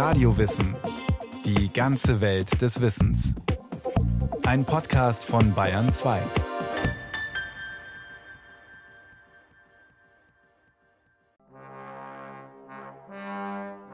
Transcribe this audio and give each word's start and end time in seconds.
Radiowissen. 0.00 0.76
Die 1.44 1.70
ganze 1.70 2.22
Welt 2.22 2.62
des 2.62 2.80
Wissens. 2.80 3.34
Ein 4.46 4.64
Podcast 4.64 5.26
von 5.26 5.52
Bayern 5.52 5.90
2. 5.90 6.22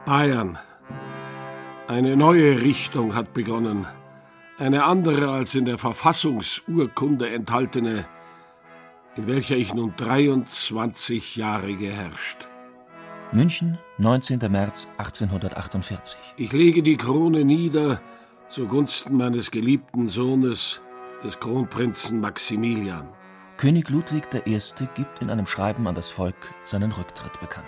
Bayern. 0.04 0.56
Eine 1.88 2.16
neue 2.16 2.60
Richtung 2.60 3.16
hat 3.16 3.34
begonnen. 3.34 3.84
Eine 4.58 4.84
andere 4.84 5.32
als 5.32 5.56
in 5.56 5.64
der 5.64 5.76
Verfassungsurkunde 5.76 7.30
enthaltene, 7.30 8.06
in 9.16 9.26
welcher 9.26 9.56
ich 9.56 9.74
nun 9.74 9.92
23 9.96 11.34
Jahre 11.34 11.74
geherrscht. 11.74 12.46
München, 13.32 13.76
19. 13.98 14.38
März 14.50 14.86
1848. 14.98 16.16
Ich 16.36 16.52
lege 16.52 16.82
die 16.82 16.96
Krone 16.96 17.44
nieder 17.44 18.00
zugunsten 18.46 19.16
meines 19.16 19.50
geliebten 19.50 20.08
Sohnes, 20.08 20.80
des 21.24 21.40
Kronprinzen 21.40 22.20
Maximilian. 22.20 23.08
König 23.56 23.88
Ludwig 23.88 24.24
I. 24.46 24.58
gibt 24.94 25.20
in 25.20 25.30
einem 25.30 25.46
Schreiben 25.46 25.88
an 25.88 25.96
das 25.96 26.10
Volk 26.10 26.36
seinen 26.64 26.92
Rücktritt 26.92 27.40
bekannt. 27.40 27.66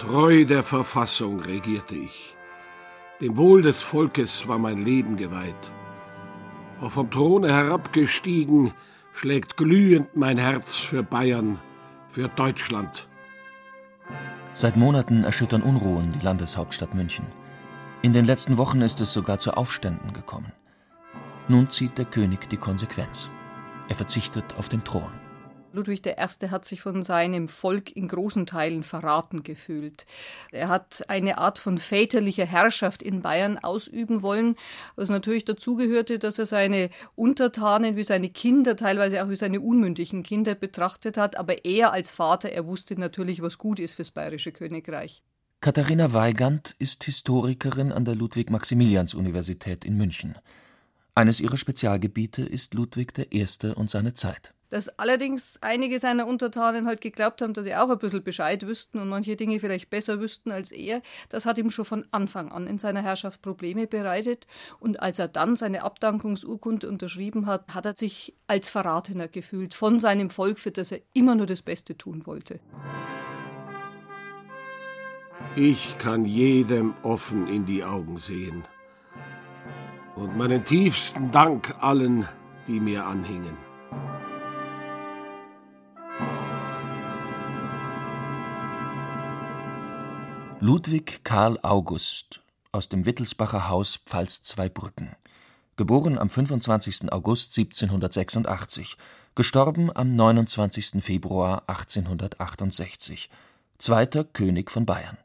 Treu 0.00 0.44
der 0.44 0.64
Verfassung 0.64 1.40
regierte 1.40 1.94
ich. 1.94 2.34
Dem 3.20 3.36
Wohl 3.36 3.62
des 3.62 3.82
Volkes 3.82 4.48
war 4.48 4.58
mein 4.58 4.84
Leben 4.84 5.16
geweiht. 5.16 5.72
Auch 6.80 6.90
vom 6.90 7.10
Throne 7.10 7.52
herabgestiegen, 7.52 8.72
schlägt 9.12 9.56
glühend 9.56 10.16
mein 10.16 10.38
Herz 10.38 10.74
für 10.74 11.02
Bayern, 11.02 11.60
für 12.08 12.28
Deutschland. 12.28 13.09
Seit 14.60 14.76
Monaten 14.76 15.24
erschüttern 15.24 15.62
Unruhen 15.62 16.12
die 16.12 16.22
Landeshauptstadt 16.22 16.94
München. 16.94 17.24
In 18.02 18.12
den 18.12 18.26
letzten 18.26 18.58
Wochen 18.58 18.82
ist 18.82 19.00
es 19.00 19.10
sogar 19.10 19.38
zu 19.38 19.54
Aufständen 19.54 20.12
gekommen. 20.12 20.52
Nun 21.48 21.70
zieht 21.70 21.96
der 21.96 22.04
König 22.04 22.46
die 22.50 22.58
Konsequenz. 22.58 23.30
Er 23.88 23.94
verzichtet 23.94 24.44
auf 24.58 24.68
den 24.68 24.84
Thron. 24.84 25.10
Ludwig 25.72 26.04
I. 26.06 26.12
hat 26.48 26.64
sich 26.64 26.80
von 26.80 27.02
seinem 27.02 27.48
Volk 27.48 27.94
in 27.94 28.08
großen 28.08 28.46
Teilen 28.46 28.82
verraten 28.82 29.42
gefühlt. 29.42 30.06
Er 30.50 30.68
hat 30.68 31.08
eine 31.08 31.38
Art 31.38 31.58
von 31.58 31.78
väterlicher 31.78 32.46
Herrschaft 32.46 33.02
in 33.02 33.22
Bayern 33.22 33.58
ausüben 33.58 34.22
wollen, 34.22 34.56
was 34.96 35.08
natürlich 35.08 35.44
dazugehörte, 35.44 36.18
dass 36.18 36.38
er 36.38 36.46
seine 36.46 36.90
Untertanen 37.14 37.96
wie 37.96 38.02
seine 38.02 38.30
Kinder, 38.30 38.76
teilweise 38.76 39.22
auch 39.22 39.28
wie 39.28 39.36
seine 39.36 39.60
unmündigen 39.60 40.22
Kinder 40.22 40.54
betrachtet 40.54 41.16
hat. 41.16 41.36
Aber 41.36 41.64
er 41.64 41.92
als 41.92 42.10
Vater, 42.10 42.50
er 42.50 42.66
wusste 42.66 42.98
natürlich, 42.98 43.42
was 43.42 43.58
gut 43.58 43.80
ist 43.80 43.94
fürs 43.94 44.10
bayerische 44.10 44.52
Königreich. 44.52 45.22
Katharina 45.60 46.12
Weigand 46.12 46.74
ist 46.78 47.04
Historikerin 47.04 47.92
an 47.92 48.04
der 48.04 48.14
Ludwig-Maximilians-Universität 48.14 49.84
in 49.84 49.96
München. 49.96 50.36
Eines 51.14 51.40
ihrer 51.40 51.58
Spezialgebiete 51.58 52.42
ist 52.42 52.72
Ludwig 52.74 53.12
I. 53.30 53.44
und 53.74 53.90
seine 53.90 54.14
Zeit 54.14 54.54
dass 54.70 54.88
allerdings 54.98 55.58
einige 55.60 55.98
seiner 55.98 56.26
Untertanen 56.26 56.86
halt 56.86 57.00
geglaubt 57.00 57.42
haben, 57.42 57.52
dass 57.52 57.64
sie 57.64 57.74
auch 57.74 57.90
ein 57.90 57.98
bisschen 57.98 58.24
Bescheid 58.24 58.66
wüssten 58.66 58.98
und 58.98 59.08
manche 59.08 59.36
Dinge 59.36 59.60
vielleicht 59.60 59.90
besser 59.90 60.20
wüssten 60.20 60.50
als 60.50 60.70
er. 60.70 61.02
Das 61.28 61.44
hat 61.44 61.58
ihm 61.58 61.70
schon 61.70 61.84
von 61.84 62.06
Anfang 62.10 62.50
an 62.50 62.66
in 62.66 62.78
seiner 62.78 63.02
Herrschaft 63.02 63.42
Probleme 63.42 63.86
bereitet. 63.86 64.46
Und 64.78 65.00
als 65.00 65.18
er 65.18 65.28
dann 65.28 65.56
seine 65.56 65.82
Abdankungsurkunde 65.82 66.88
unterschrieben 66.88 67.46
hat, 67.46 67.74
hat 67.74 67.86
er 67.86 67.96
sich 67.96 68.34
als 68.46 68.70
Verratener 68.70 69.28
gefühlt 69.28 69.74
von 69.74 70.00
seinem 70.00 70.30
Volk, 70.30 70.58
für 70.58 70.70
das 70.70 70.92
er 70.92 71.00
immer 71.12 71.34
nur 71.34 71.46
das 71.46 71.62
Beste 71.62 71.98
tun 71.98 72.26
wollte. 72.26 72.60
Ich 75.56 75.98
kann 75.98 76.24
jedem 76.24 76.94
offen 77.02 77.48
in 77.48 77.66
die 77.66 77.82
Augen 77.82 78.18
sehen 78.18 78.64
und 80.14 80.36
meinen 80.36 80.64
tiefsten 80.64 81.32
Dank 81.32 81.74
allen, 81.80 82.28
die 82.68 82.78
mir 82.78 83.06
anhingen. 83.06 83.56
Ludwig 90.62 91.24
Karl 91.24 91.58
August 91.62 92.42
aus 92.70 92.90
dem 92.90 93.06
Wittelsbacher 93.06 93.70
Haus 93.70 93.98
Pfalz-Zweibrücken, 94.04 95.16
geboren 95.76 96.18
am 96.18 96.28
25. 96.28 97.10
August 97.10 97.56
1786, 97.56 98.98
gestorben 99.34 99.90
am 99.96 100.14
29. 100.14 101.02
Februar 101.02 101.62
1868, 101.66 103.30
zweiter 103.78 104.22
König 104.22 104.70
von 104.70 104.84
Bayern. 104.84 105.16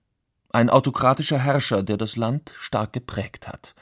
Ein 0.54 0.70
autokratischer 0.70 1.40
Herrscher, 1.40 1.84
der 1.84 1.98
das 1.98 2.16
Land 2.16 2.54
stark 2.58 2.94
geprägt 2.94 3.50
hat. 3.50 3.76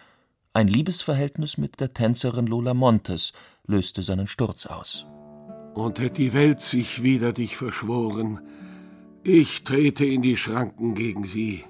Ein 0.53 0.67
Liebesverhältnis 0.67 1.59
mit 1.59 1.79
der 1.79 1.93
Tänzerin 1.93 2.47
Lola 2.47 2.73
Montes 2.73 3.31
löste 3.67 4.01
seinen 4.01 4.25
Sturz 4.25 4.65
aus. 4.65 5.05
Und 5.75 5.99
hätte 5.99 6.15
die 6.15 6.33
Welt 6.33 6.63
sich 6.63 7.03
wider 7.03 7.31
dich 7.31 7.57
verschworen, 7.57 8.39
ich 9.23 9.63
trete 9.63 10.05
in 10.05 10.21
die 10.21 10.37
Schranken 10.37 10.95
gegen 10.95 11.25
sie. 11.25 11.63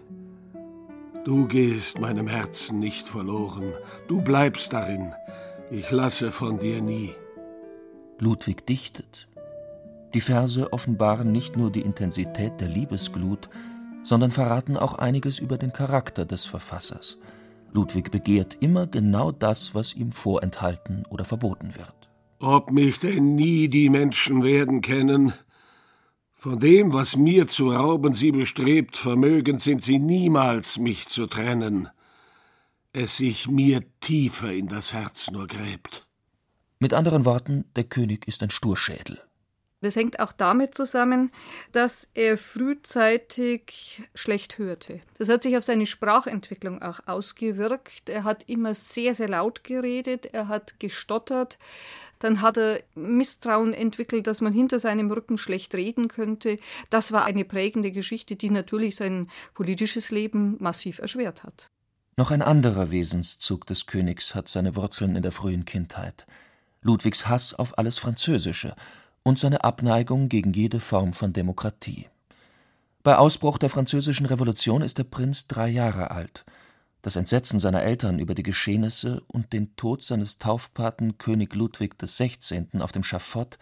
Du 1.26 1.48
gehst 1.48 2.00
meinem 2.00 2.28
Herzen 2.28 2.80
nicht 2.80 3.08
verloren, 3.08 3.74
du 4.08 4.22
bleibst 4.22 4.74
darin, 4.74 5.14
ich 5.72 5.90
lasse 5.92 6.32
von 6.32 6.60
dir 6.60 6.82
nie. 6.82 7.14
Ludwig 8.20 8.66
dichtet. 8.66 9.28
Die 10.14 10.22
Verse 10.22 10.72
offenbaren 10.72 11.32
nicht 11.32 11.58
nur 11.58 11.72
die 11.72 11.82
Intensität 11.82 12.60
der 12.60 12.68
Liebesglut, 12.68 13.50
sondern 14.04 14.32
verraten 14.32 14.78
auch 14.78 14.96
einiges 14.96 15.40
über 15.40 15.58
den 15.58 15.74
Charakter 15.74 16.26
des 16.26 16.46
Verfassers. 16.46 17.18
Ludwig 17.72 18.12
begehrt 18.12 18.58
immer 18.60 18.86
genau 18.86 19.32
das, 19.32 19.74
was 19.74 19.96
ihm 19.96 20.12
vorenthalten 20.12 21.06
oder 21.10 21.26
verboten 21.26 21.76
wird. 21.76 22.10
Ob 22.40 22.72
mich 22.72 23.00
denn 23.00 23.36
nie 23.36 23.70
die 23.70 23.90
Menschen 23.90 24.44
werden 24.44 24.82
kennen, 24.82 25.34
von 26.44 26.60
dem, 26.60 26.92
was 26.92 27.16
mir 27.16 27.48
zu 27.48 27.72
rauben 27.72 28.14
sie 28.14 28.34
bestrebt, 28.34 28.98
vermögend 28.98 29.62
sind 29.62 29.82
sie 29.82 29.98
niemals, 29.98 30.78
mich 30.78 31.08
zu 31.08 31.26
trennen, 31.26 31.88
es 32.92 33.16
sich 33.16 33.48
mir 33.48 33.80
tiefer 34.02 34.52
in 34.52 34.68
das 34.68 34.92
Herz 34.92 35.32
nur 35.32 35.48
gräbt. 35.48 36.06
Mit 36.80 36.94
anderen 36.94 37.24
Worten, 37.24 37.64
der 37.78 37.86
König 37.86 38.28
ist 38.28 38.44
ein 38.44 38.50
Sturschädel. 38.50 39.22
Das 39.84 39.98
hängt 39.98 40.20
auch 40.20 40.32
damit 40.32 40.76
zusammen, 40.76 41.32
dass 41.74 42.08
er 42.14 42.38
frühzeitig 42.38 44.02
schlecht 44.16 44.58
hörte. 44.58 45.02
Das 45.18 45.28
hat 45.28 45.44
sich 45.44 45.58
auf 45.58 45.64
seine 45.64 45.86
Sprachentwicklung 45.86 46.82
auch 46.82 47.02
ausgewirkt. 47.06 48.10
Er 48.10 48.24
hat 48.24 48.50
immer 48.50 48.74
sehr, 48.74 49.14
sehr 49.14 49.28
laut 49.28 49.64
geredet, 49.64 50.28
er 50.28 50.48
hat 50.48 50.80
gestottert. 50.80 51.60
Dann 52.20 52.42
hat 52.42 52.58
er 52.58 52.82
Misstrauen 52.96 53.74
entwickelt, 53.74 54.28
dass 54.28 54.40
man 54.40 54.54
hinter 54.54 54.80
seinem 54.80 55.12
Rücken 55.12 55.38
schlecht 55.38 55.76
reden 55.76 56.08
könnte. 56.08 56.60
Das 56.90 57.12
war 57.12 57.26
eine 57.26 57.44
prägende 57.44 57.92
Geschichte, 57.92 58.38
die 58.38 58.50
natürlich 58.50 58.96
sein 58.96 59.30
politisches 59.54 60.12
Leben 60.12 60.56
massiv 60.62 61.00
erschwert 61.00 61.44
hat. 61.44 61.68
Noch 62.16 62.32
ein 62.32 62.42
anderer 62.42 62.92
Wesenszug 62.92 63.66
des 63.66 63.86
Königs 63.86 64.34
hat 64.34 64.48
seine 64.48 64.78
Wurzeln 64.78 65.18
in 65.18 65.24
der 65.24 65.34
frühen 65.34 65.66
Kindheit. 65.66 66.26
Ludwigs 66.82 67.28
Hass 67.28 67.54
auf 67.54 67.78
alles 67.78 67.98
Französische 67.98 68.76
und 69.24 69.40
seine 69.40 69.64
Abneigung 69.64 70.30
gegen 70.30 70.54
jede 70.54 70.80
Form 70.80 71.14
von 71.14 71.34
Demokratie. 71.34 72.08
Bei 73.04 73.18
Ausbruch 73.18 73.58
der 73.58 73.70
Französischen 73.70 74.26
Revolution 74.26 74.82
ist 74.82 74.98
der 74.98 75.04
Prinz 75.04 75.48
drei 75.48 75.68
Jahre 75.68 76.12
alt. 76.12 76.46
Das 77.02 77.18
Entsetzen 77.18 77.60
seiner 77.60 77.84
Eltern 77.84 78.20
über 78.20 78.34
die 78.34 78.44
Geschehnisse 78.44 79.22
und 79.28 79.52
den 79.52 79.76
Tod 79.76 80.04
seines 80.04 80.38
Taufpaten 80.38 81.18
König 81.18 81.54
Ludwig 81.54 81.98
XVI. 81.98 82.66
auf 82.80 82.94
dem 82.94 83.04
Schafott 83.04 83.58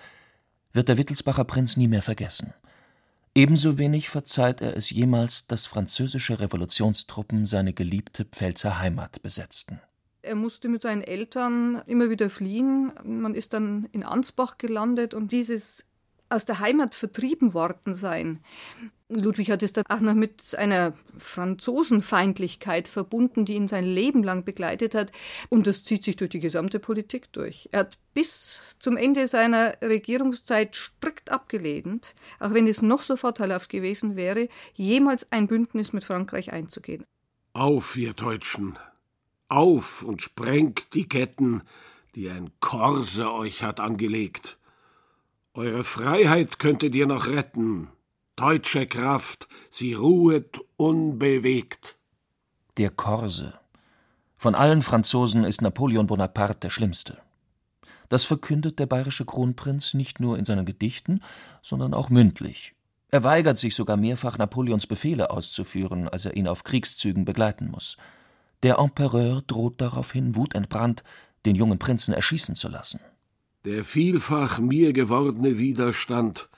wird 0.74 0.90
der 0.90 0.98
Wittelsbacher 0.98 1.44
Prinz 1.44 1.76
nie 1.76 1.88
mehr 1.88 2.04
vergessen. 2.04 2.54
Ebenso 3.34 3.78
wenig 3.78 4.10
verzeiht 4.10 4.62
er 4.62 4.76
es 4.76 4.90
jemals, 4.90 5.48
dass 5.48 5.66
französische 5.66 6.40
Revolutionstruppen 6.40 7.46
seine 7.46 7.74
geliebte 7.74 8.26
Pfälzer 8.26 8.80
Heimat 8.80 9.24
besetzten. 9.24 9.80
Er 10.24 10.36
musste 10.36 10.70
mit 10.70 10.82
seinen 10.82 11.02
Eltern 11.02 11.82
immer 11.88 12.10
wieder 12.10 12.30
fliehen. 12.30 12.92
Man 13.04 13.34
ist 13.34 13.54
dann 13.54 13.90
in 13.92 14.04
Ansbach 14.04 14.58
gelandet 14.58 15.14
und 15.14 15.32
dieses 15.32 15.86
aus 16.32 16.46
der 16.46 16.60
Heimat 16.60 16.96
vertrieben 16.96 17.54
worden 17.54 17.94
sein. 17.94 18.40
Ludwig 19.10 19.52
hat 19.52 19.62
es 19.62 19.74
dann 19.74 19.84
auch 19.90 20.00
noch 20.00 20.14
mit 20.14 20.56
einer 20.56 20.94
Franzosenfeindlichkeit 21.18 22.88
verbunden, 22.88 23.44
die 23.44 23.56
ihn 23.56 23.68
sein 23.68 23.84
Leben 23.84 24.24
lang 24.24 24.46
begleitet 24.46 24.96
hat. 24.96 25.12
Und 25.50 25.68
das 25.68 25.84
zieht 25.84 26.06
sich 26.06 26.16
durch 26.16 26.30
die 26.30 26.40
gesamte 26.40 26.80
Politik 26.80 27.32
durch. 27.34 27.68
Er 27.74 27.82
hat 27.82 27.98
bis 28.14 28.78
zum 28.80 28.96
Ende 28.96 29.28
seiner 29.28 29.76
Regierungszeit 29.82 30.76
strikt 30.76 31.30
abgelehnt, 31.30 32.16
auch 32.40 32.54
wenn 32.54 32.68
es 32.68 32.82
noch 32.82 33.02
so 33.02 33.18
vorteilhaft 33.18 33.70
gewesen 33.70 34.16
wäre, 34.16 34.48
jemals 34.74 35.30
ein 35.32 35.48
Bündnis 35.48 35.92
mit 35.92 36.06
Frankreich 36.06 36.54
einzugehen. 36.54 37.04
Auf, 37.54 37.98
ihr 37.98 38.14
Deutschen, 38.14 38.78
auf 39.52 40.04
und 40.04 40.22
sprengt 40.22 40.94
die 40.94 41.08
Ketten, 41.08 41.64
die 42.16 42.30
ein 42.30 42.52
Korse 42.60 43.32
euch 43.32 43.64
hat 43.64 43.80
angelegt. 43.80 44.58
Eure 45.54 45.84
Freiheit 45.84 46.60
könntet 46.60 46.96
ihr 46.96 47.08
noch 47.08 47.28
retten. 47.28 47.90
Deutsche 48.36 48.88
Kraft, 48.88 49.48
sie 49.70 49.94
ruhet 49.94 50.62
unbewegt. 50.78 51.98
Der 52.78 52.90
Korse. 52.90 53.60
Von 54.38 54.56
allen 54.56 54.82
Franzosen 54.82 55.44
ist 55.44 55.62
Napoleon 55.62 56.08
Bonaparte 56.08 56.60
der 56.62 56.70
schlimmste. 56.70 57.22
Das 58.10 58.26
verkündet 58.26 58.80
der 58.80 58.88
bayerische 58.88 59.26
Kronprinz 59.26 59.94
nicht 59.94 60.20
nur 60.20 60.38
in 60.38 60.46
seinen 60.46 60.66
Gedichten, 60.66 61.22
sondern 61.62 61.94
auch 61.94 62.10
mündlich. 62.10 62.74
Er 63.10 63.24
weigert 63.24 63.58
sich 63.58 63.76
sogar 63.76 63.98
mehrfach, 63.98 64.38
Napoleons 64.38 64.88
Befehle 64.88 65.32
auszuführen, 65.32 66.08
als 66.08 66.26
er 66.26 66.36
ihn 66.36 66.48
auf 66.48 66.64
Kriegszügen 66.64 67.26
begleiten 67.26 67.70
muss. 67.70 67.98
Der 68.64 68.78
Empereur 68.78 69.42
droht 69.42 69.82
daraufhin 69.82 70.36
wutentbrannt, 70.36 71.04
den 71.46 71.56
jungen 71.56 71.80
Prinzen 71.80 72.14
erschießen 72.14 72.56
zu 72.56 72.68
lassen. 72.70 73.00
Der 73.66 73.84
vielfach 73.84 74.60
mir 74.60 74.94
gewordene 74.94 75.58
Widerstand 75.58 76.50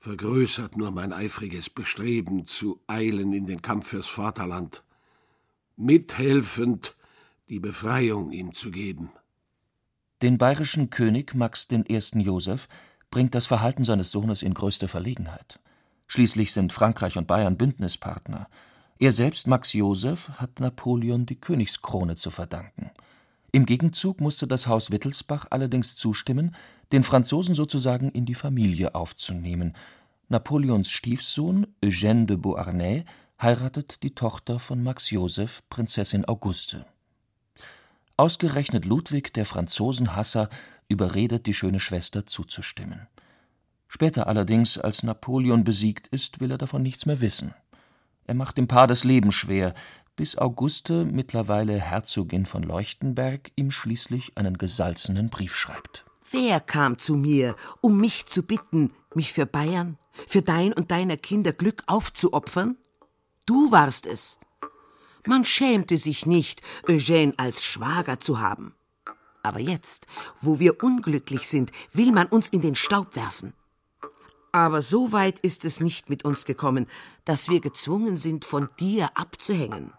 vergrößert 0.00 0.76
nur 0.76 0.90
mein 0.90 1.14
eifriges 1.14 1.70
Bestreben, 1.70 2.44
zu 2.44 2.80
eilen 2.86 3.32
in 3.32 3.46
den 3.46 3.62
Kampf 3.62 3.88
fürs 3.88 4.08
Vaterland, 4.08 4.84
mithelfend 5.76 6.94
die 7.48 7.58
Befreiung 7.58 8.30
ihm 8.30 8.52
zu 8.52 8.70
geben. 8.70 9.10
Den 10.20 10.38
bayerischen 10.38 10.90
König 10.90 11.34
Max 11.34 11.68
I. 11.70 12.00
Joseph 12.20 12.68
bringt 13.10 13.34
das 13.34 13.46
Verhalten 13.46 13.84
seines 13.84 14.10
Sohnes 14.10 14.42
in 14.42 14.54
größte 14.54 14.88
Verlegenheit. 14.88 15.58
Schließlich 16.06 16.52
sind 16.52 16.72
Frankreich 16.72 17.16
und 17.16 17.26
Bayern 17.26 17.56
Bündnispartner. 17.56 18.48
Er 18.98 19.12
selbst, 19.12 19.46
Max 19.46 19.72
Joseph, 19.72 20.28
hat 20.36 20.60
Napoleon 20.60 21.26
die 21.26 21.40
Königskrone 21.40 22.16
zu 22.16 22.30
verdanken. 22.30 22.90
Im 23.50 23.66
Gegenzug 23.66 24.20
musste 24.20 24.46
das 24.46 24.66
Haus 24.66 24.90
Wittelsbach 24.90 25.46
allerdings 25.50 25.96
zustimmen, 25.96 26.54
den 26.92 27.02
Franzosen 27.02 27.54
sozusagen 27.54 28.08
in 28.10 28.26
die 28.26 28.34
Familie 28.34 28.94
aufzunehmen. 28.94 29.76
Napoleons 30.28 30.90
Stiefsohn 30.90 31.66
Eugène 31.82 32.26
de 32.26 32.36
Beauharnais 32.36 33.04
heiratet 33.40 34.02
die 34.02 34.14
Tochter 34.14 34.58
von 34.58 34.82
Max 34.82 35.10
Joseph, 35.10 35.62
Prinzessin 35.70 36.24
Auguste. 36.24 36.86
Ausgerechnet 38.16 38.84
Ludwig, 38.84 39.32
der 39.34 39.44
Franzosenhasser, 39.44 40.48
überredet 40.88 41.46
die 41.46 41.54
schöne 41.54 41.80
Schwester 41.80 42.26
zuzustimmen. 42.26 43.08
Später 43.88 44.26
allerdings, 44.26 44.78
als 44.78 45.02
Napoleon 45.02 45.64
besiegt 45.64 46.08
ist, 46.08 46.40
will 46.40 46.50
er 46.50 46.58
davon 46.58 46.82
nichts 46.82 47.06
mehr 47.06 47.20
wissen. 47.20 47.54
Er 48.26 48.34
macht 48.34 48.56
dem 48.56 48.68
Paar 48.68 48.86
das 48.86 49.04
Leben 49.04 49.32
schwer, 49.32 49.74
bis 50.16 50.38
Auguste, 50.38 51.04
mittlerweile 51.04 51.78
Herzogin 51.80 52.46
von 52.46 52.62
Leuchtenberg, 52.62 53.50
ihm 53.56 53.70
schließlich 53.70 54.36
einen 54.36 54.58
gesalzenen 54.58 55.28
Brief 55.28 55.56
schreibt. 55.56 56.04
Wer 56.30 56.60
kam 56.60 56.98
zu 56.98 57.16
mir, 57.16 57.54
um 57.80 58.00
mich 58.00 58.26
zu 58.26 58.42
bitten, 58.42 58.92
mich 59.14 59.32
für 59.32 59.46
Bayern, 59.46 59.98
für 60.26 60.42
dein 60.42 60.72
und 60.72 60.90
deiner 60.90 61.16
Kinder 61.16 61.52
Glück 61.52 61.82
aufzuopfern? 61.86 62.78
Du 63.46 63.70
warst 63.72 64.06
es. 64.06 64.38
Man 65.26 65.44
schämte 65.44 65.96
sich 65.96 66.26
nicht, 66.26 66.62
Eugène 66.86 67.34
als 67.36 67.64
Schwager 67.64 68.20
zu 68.20 68.40
haben. 68.40 68.74
Aber 69.42 69.60
jetzt, 69.60 70.06
wo 70.40 70.58
wir 70.58 70.82
unglücklich 70.82 71.46
sind, 71.46 71.70
will 71.92 72.12
man 72.12 72.26
uns 72.28 72.48
in 72.48 72.62
den 72.62 72.74
Staub 72.74 73.14
werfen. 73.16 73.52
Aber 74.54 74.82
so 74.82 75.10
weit 75.10 75.40
ist 75.40 75.64
es 75.64 75.80
nicht 75.80 76.08
mit 76.08 76.24
uns 76.24 76.44
gekommen, 76.44 76.86
dass 77.24 77.48
wir 77.48 77.60
gezwungen 77.60 78.16
sind, 78.16 78.44
von 78.44 78.68
dir 78.78 79.10
abzuhängen. 79.16 79.92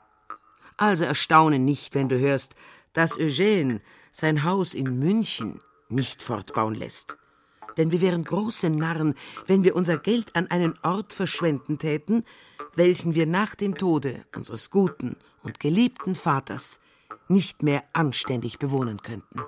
Also 0.77 1.03
erstaune 1.03 1.59
nicht, 1.59 1.93
wenn 1.93 2.07
du 2.07 2.17
hörst, 2.17 2.55
dass 2.93 3.19
Eugène 3.19 3.81
sein 4.13 4.45
Haus 4.45 4.73
in 4.73 4.97
München 4.97 5.59
nicht 5.89 6.23
fortbauen 6.23 6.73
lässt. 6.73 7.17
Denn 7.75 7.91
wir 7.91 7.99
wären 7.99 8.23
große 8.23 8.69
Narren, 8.69 9.15
wenn 9.45 9.65
wir 9.65 9.75
unser 9.75 9.97
Geld 9.97 10.33
an 10.37 10.47
einen 10.47 10.79
Ort 10.83 11.11
verschwenden 11.11 11.77
täten, 11.77 12.23
welchen 12.75 13.13
wir 13.13 13.25
nach 13.25 13.55
dem 13.55 13.77
Tode 13.77 14.23
unseres 14.33 14.69
guten 14.69 15.17
und 15.43 15.59
geliebten 15.59 16.15
Vaters 16.15 16.79
nicht 17.27 17.61
mehr 17.61 17.83
anständig 17.91 18.57
bewohnen 18.57 19.01
könnten. 19.01 19.41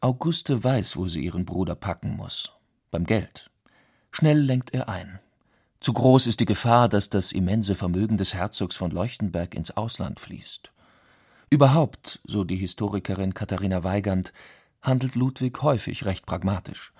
Auguste 0.00 0.62
weiß, 0.62 0.96
wo 0.96 1.08
sie 1.08 1.24
ihren 1.24 1.44
Bruder 1.44 1.74
packen 1.74 2.14
muss. 2.14 2.52
Beim 2.92 3.06
Geld. 3.06 3.49
Schnell 4.10 4.38
lenkt 4.38 4.74
er 4.74 4.88
ein. 4.88 5.20
Zu 5.80 5.92
groß 5.92 6.26
ist 6.26 6.40
die 6.40 6.46
Gefahr, 6.46 6.88
dass 6.88 7.08
das 7.08 7.32
immense 7.32 7.74
Vermögen 7.74 8.18
des 8.18 8.34
Herzogs 8.34 8.76
von 8.76 8.90
Leuchtenberg 8.90 9.54
ins 9.54 9.70
Ausland 9.76 10.20
fließt. 10.20 10.70
Überhaupt, 11.48 12.20
so 12.24 12.44
die 12.44 12.56
Historikerin 12.56 13.34
Katharina 13.34 13.82
Weigand, 13.82 14.32
handelt 14.82 15.14
Ludwig 15.14 15.62
häufig 15.62 16.04
recht 16.04 16.26
pragmatisch. 16.26 16.92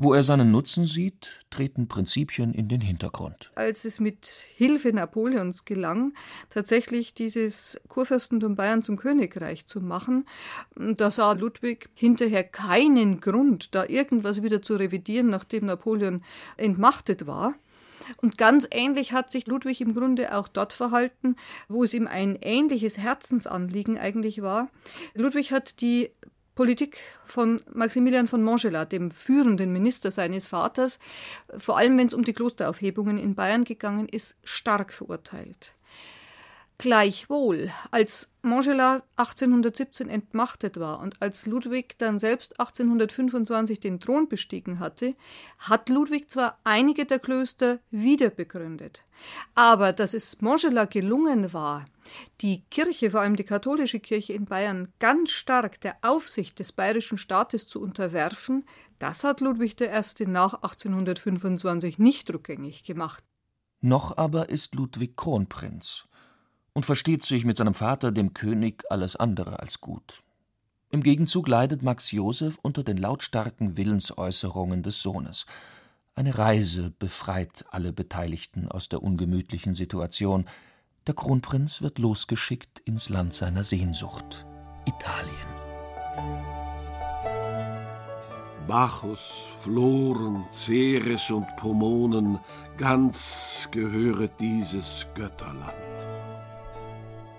Wo 0.00 0.14
er 0.14 0.22
seinen 0.22 0.52
Nutzen 0.52 0.84
sieht, 0.84 1.40
treten 1.50 1.88
Prinzipien 1.88 2.54
in 2.54 2.68
den 2.68 2.80
Hintergrund. 2.80 3.50
Als 3.56 3.84
es 3.84 3.98
mit 3.98 4.26
Hilfe 4.54 4.92
Napoleons 4.92 5.64
gelang, 5.64 6.14
tatsächlich 6.50 7.14
dieses 7.14 7.80
Kurfürstentum 7.88 8.54
Bayern 8.54 8.80
zum 8.80 8.96
Königreich 8.96 9.66
zu 9.66 9.80
machen, 9.80 10.24
da 10.76 11.10
sah 11.10 11.32
Ludwig 11.32 11.90
hinterher 11.94 12.44
keinen 12.44 13.18
Grund, 13.18 13.74
da 13.74 13.86
irgendwas 13.86 14.40
wieder 14.40 14.62
zu 14.62 14.76
revidieren, 14.76 15.30
nachdem 15.30 15.66
Napoleon 15.66 16.22
entmachtet 16.56 17.26
war. 17.26 17.56
Und 18.16 18.38
ganz 18.38 18.66
ähnlich 18.70 19.12
hat 19.12 19.30
sich 19.30 19.46
Ludwig 19.46 19.80
im 19.80 19.94
Grunde 19.94 20.34
auch 20.34 20.48
dort 20.48 20.72
verhalten, 20.72 21.36
wo 21.68 21.84
es 21.84 21.94
ihm 21.94 22.06
ein 22.06 22.38
ähnliches 22.40 22.98
Herzensanliegen 22.98 23.98
eigentlich 23.98 24.42
war. 24.42 24.70
Ludwig 25.14 25.52
hat 25.52 25.80
die 25.80 26.10
Politik 26.58 26.98
von 27.24 27.60
Maximilian 27.72 28.26
von 28.26 28.42
Montgelat, 28.42 28.90
dem 28.90 29.12
führenden 29.12 29.72
Minister 29.72 30.10
seines 30.10 30.48
Vaters, 30.48 30.98
vor 31.56 31.78
allem 31.78 31.96
wenn 31.96 32.08
es 32.08 32.14
um 32.14 32.24
die 32.24 32.32
Klosteraufhebungen 32.32 33.16
in 33.16 33.36
Bayern 33.36 33.62
gegangen 33.62 34.08
ist, 34.08 34.36
stark 34.42 34.92
verurteilt. 34.92 35.76
Gleichwohl, 36.80 37.72
als 37.90 38.30
Montgelat 38.42 39.02
1817 39.16 40.08
entmachtet 40.08 40.78
war 40.78 41.00
und 41.00 41.20
als 41.20 41.44
Ludwig 41.44 41.98
dann 41.98 42.20
selbst 42.20 42.60
1825 42.60 43.80
den 43.80 43.98
Thron 43.98 44.28
bestiegen 44.28 44.78
hatte, 44.78 45.16
hat 45.58 45.88
Ludwig 45.88 46.30
zwar 46.30 46.60
einige 46.62 47.04
der 47.04 47.18
Klöster 47.18 47.80
wiederbegründet, 47.90 49.04
aber 49.56 49.92
dass 49.92 50.14
es 50.14 50.40
Montgelat 50.40 50.92
gelungen 50.92 51.52
war, 51.52 51.84
die 52.42 52.62
Kirche, 52.70 53.10
vor 53.10 53.22
allem 53.22 53.34
die 53.34 53.42
katholische 53.42 53.98
Kirche 53.98 54.34
in 54.34 54.44
Bayern, 54.44 54.86
ganz 55.00 55.32
stark 55.32 55.80
der 55.80 55.96
Aufsicht 56.02 56.60
des 56.60 56.70
bayerischen 56.70 57.18
Staates 57.18 57.66
zu 57.66 57.80
unterwerfen, 57.80 58.64
das 59.00 59.24
hat 59.24 59.40
Ludwig 59.40 59.80
I. 59.80 60.26
nach 60.26 60.54
1825 60.54 61.98
nicht 61.98 62.32
rückgängig 62.32 62.84
gemacht. 62.84 63.24
Noch 63.80 64.16
aber 64.16 64.48
ist 64.48 64.76
Ludwig 64.76 65.16
Kronprinz 65.16 66.07
und 66.78 66.86
versteht 66.86 67.24
sich 67.24 67.44
mit 67.44 67.56
seinem 67.56 67.74
Vater, 67.74 68.12
dem 68.12 68.34
König, 68.34 68.84
alles 68.88 69.16
andere 69.16 69.58
als 69.58 69.80
gut. 69.80 70.22
Im 70.92 71.02
Gegenzug 71.02 71.48
leidet 71.48 71.82
Max 71.82 72.12
Joseph 72.12 72.56
unter 72.62 72.84
den 72.84 72.98
lautstarken 72.98 73.76
Willensäußerungen 73.76 74.84
des 74.84 75.02
Sohnes. 75.02 75.44
Eine 76.14 76.38
Reise 76.38 76.92
befreit 76.96 77.64
alle 77.72 77.92
Beteiligten 77.92 78.68
aus 78.68 78.88
der 78.88 79.02
ungemütlichen 79.02 79.72
Situation. 79.72 80.44
Der 81.08 81.14
Kronprinz 81.14 81.82
wird 81.82 81.98
losgeschickt 81.98 82.78
ins 82.84 83.08
Land 83.08 83.34
seiner 83.34 83.64
Sehnsucht, 83.64 84.46
Italien. 84.86 85.34
Bacchus, 88.68 89.18
Floren, 89.62 90.44
Ceres 90.52 91.28
und 91.32 91.56
Pomonen, 91.56 92.38
ganz 92.76 93.66
gehöret 93.72 94.38
dieses 94.38 95.08
Götterland. 95.16 95.97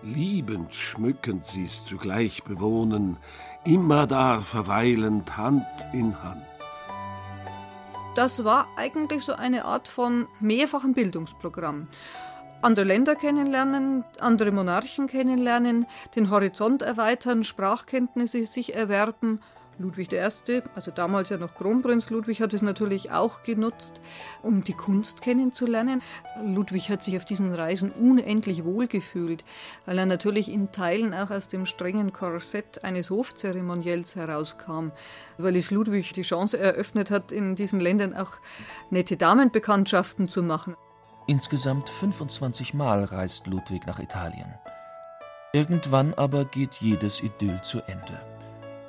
Liebend 0.01 0.74
schmückend 0.74 1.46
sie's 1.46 1.84
zugleich 1.84 2.44
bewohnen, 2.44 3.18
immerdar 3.65 4.41
verweilend 4.41 5.36
Hand 5.36 5.65
in 5.94 6.22
Hand. 6.24 6.44
Das 8.15 8.44
war 8.44 8.68
eigentlich 8.77 9.24
so 9.24 9.34
eine 9.34 9.65
Art 9.65 9.88
von 9.88 10.27
mehrfachem 10.39 10.94
Bildungsprogramm. 10.94 11.88
Andere 12.62 12.86
Länder 12.86 13.15
kennenlernen, 13.15 14.03
andere 14.20 14.51
Monarchen 14.51 15.08
kennenlernen, 15.08 15.86
den 16.15 16.29
Horizont 16.29 16.82
erweitern, 16.82 17.44
Sprachkenntnisse 17.44 18.46
sich 18.46 18.75
erwerben– 18.75 19.41
Ludwig 19.80 20.12
I., 20.12 20.62
also 20.76 20.92
damals 20.92 21.30
ja 21.30 21.38
noch 21.38 21.56
Kronprinz 21.56 22.10
Ludwig, 22.10 22.42
hat 22.42 22.54
es 22.54 22.62
natürlich 22.62 23.12
auch 23.12 23.44
genutzt, 23.44 24.02
um 24.44 24.64
die 24.64 24.74
Kunst 24.74 25.22
kennenzulernen. 25.22 26.02
Ludwig 26.44 26.90
hat 26.90 27.02
sich 27.02 27.18
auf 27.18 27.26
diesen 27.26 27.54
Reisen 27.54 27.92
unendlich 27.92 28.66
wohlgefühlt, 28.66 29.44
weil 29.86 29.98
er 29.98 30.06
natürlich 30.06 30.52
in 30.52 30.72
Teilen 30.72 31.14
auch 31.14 31.32
aus 31.32 31.48
dem 31.48 31.66
strengen 31.66 32.14
Korsett 32.14 32.84
eines 32.84 33.10
Hofzeremoniells 33.10 34.16
herauskam, 34.16 34.92
weil 35.38 35.56
es 35.56 35.72
Ludwig 35.72 36.14
die 36.14 36.24
Chance 36.24 36.60
eröffnet 36.60 37.10
hat, 37.10 37.32
in 37.32 37.56
diesen 37.56 37.80
Ländern 37.80 38.14
auch 38.14 38.34
nette 38.90 39.18
Damenbekanntschaften 39.18 40.28
zu 40.28 40.44
machen. 40.44 40.76
Insgesamt 41.28 41.90
25 41.90 42.74
Mal 42.74 43.04
reist 43.04 43.48
Ludwig 43.48 43.86
nach 43.86 44.00
Italien. 44.00 44.54
Irgendwann 45.54 46.14
aber 46.14 46.46
geht 46.46 46.76
jedes 46.76 47.24
Idyll 47.24 47.62
zu 47.64 47.82
Ende. 47.88 48.20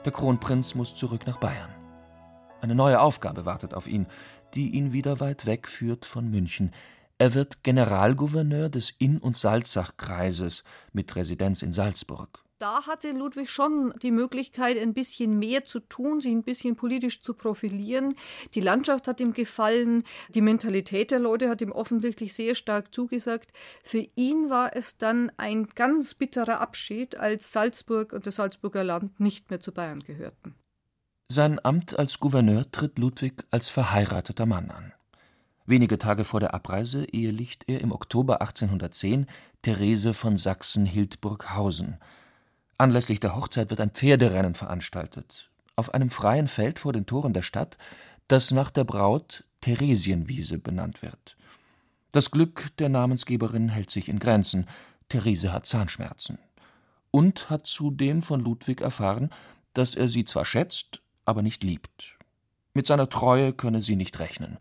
Der 0.04 0.12
Kronprinz 0.12 0.74
muss 0.74 0.94
zurück 0.94 1.26
nach 1.26 1.38
Bayern. 1.38 1.68
Eine 2.60 2.74
neue 2.74 3.00
Aufgabe 3.00 3.44
wartet 3.44 3.74
auf 3.74 3.86
ihn, 3.86 4.06
die 4.54 4.70
ihn 4.70 4.92
wieder 4.92 5.20
weit 5.20 5.44
weg 5.44 5.68
führt 5.68 6.06
von 6.06 6.30
München. 6.30 6.72
Er 7.18 7.34
wird 7.34 7.62
Generalgouverneur 7.62 8.70
des 8.70 8.90
Inn- 8.98 9.18
und 9.18 9.36
Salzach-Kreises 9.36 10.64
mit 10.92 11.14
Residenz 11.16 11.60
in 11.62 11.72
Salzburg 11.72 12.42
da 12.60 12.86
hatte 12.86 13.12
Ludwig 13.12 13.48
schon 13.48 13.94
die 14.02 14.10
Möglichkeit, 14.10 14.76
ein 14.78 14.92
bisschen 14.92 15.38
mehr 15.38 15.64
zu 15.64 15.80
tun, 15.80 16.20
sich 16.20 16.32
ein 16.32 16.42
bisschen 16.42 16.76
politisch 16.76 17.22
zu 17.22 17.32
profilieren. 17.32 18.14
Die 18.54 18.60
Landschaft 18.60 19.08
hat 19.08 19.18
ihm 19.18 19.32
gefallen, 19.32 20.04
die 20.34 20.42
Mentalität 20.42 21.10
der 21.10 21.20
Leute 21.20 21.48
hat 21.48 21.62
ihm 21.62 21.72
offensichtlich 21.72 22.34
sehr 22.34 22.54
stark 22.54 22.94
zugesagt. 22.94 23.52
Für 23.82 24.06
ihn 24.14 24.50
war 24.50 24.76
es 24.76 24.98
dann 24.98 25.32
ein 25.38 25.68
ganz 25.74 26.14
bitterer 26.14 26.60
Abschied, 26.60 27.16
als 27.16 27.50
Salzburg 27.50 28.12
und 28.12 28.26
das 28.26 28.36
Salzburger 28.36 28.84
Land 28.84 29.20
nicht 29.20 29.48
mehr 29.48 29.60
zu 29.60 29.72
Bayern 29.72 30.00
gehörten. 30.00 30.54
Sein 31.28 31.64
Amt 31.64 31.98
als 31.98 32.20
Gouverneur 32.20 32.70
tritt 32.70 32.98
Ludwig 32.98 33.44
als 33.50 33.68
verheirateter 33.68 34.44
Mann 34.44 34.70
an. 34.70 34.92
Wenige 35.64 35.98
Tage 35.98 36.24
vor 36.24 36.40
der 36.40 36.52
Abreise 36.52 37.06
ehelicht 37.06 37.68
er 37.68 37.80
im 37.80 37.92
Oktober 37.92 38.42
1810 38.42 39.26
Therese 39.62 40.12
von 40.12 40.36
Sachsen-Hildburghausen, 40.36 41.98
Anlässlich 42.80 43.20
der 43.20 43.36
Hochzeit 43.36 43.68
wird 43.68 43.82
ein 43.82 43.90
Pferderennen 43.90 44.54
veranstaltet, 44.54 45.50
auf 45.76 45.92
einem 45.92 46.08
freien 46.08 46.48
Feld 46.48 46.78
vor 46.78 46.94
den 46.94 47.04
Toren 47.04 47.34
der 47.34 47.42
Stadt, 47.42 47.76
das 48.26 48.52
nach 48.52 48.70
der 48.70 48.84
Braut 48.84 49.44
Theresienwiese 49.60 50.56
benannt 50.56 51.02
wird. 51.02 51.36
Das 52.10 52.30
Glück 52.30 52.74
der 52.78 52.88
Namensgeberin 52.88 53.68
hält 53.68 53.90
sich 53.90 54.08
in 54.08 54.18
Grenzen. 54.18 54.66
Therese 55.10 55.52
hat 55.52 55.66
Zahnschmerzen 55.66 56.38
und 57.10 57.50
hat 57.50 57.66
zudem 57.66 58.22
von 58.22 58.40
Ludwig 58.40 58.80
erfahren, 58.80 59.28
dass 59.74 59.94
er 59.94 60.08
sie 60.08 60.24
zwar 60.24 60.46
schätzt, 60.46 61.02
aber 61.26 61.42
nicht 61.42 61.62
liebt. 61.62 62.16
Mit 62.72 62.86
seiner 62.86 63.10
Treue 63.10 63.52
könne 63.52 63.82
sie 63.82 63.96
nicht 63.96 64.18
rechnen. 64.20 64.56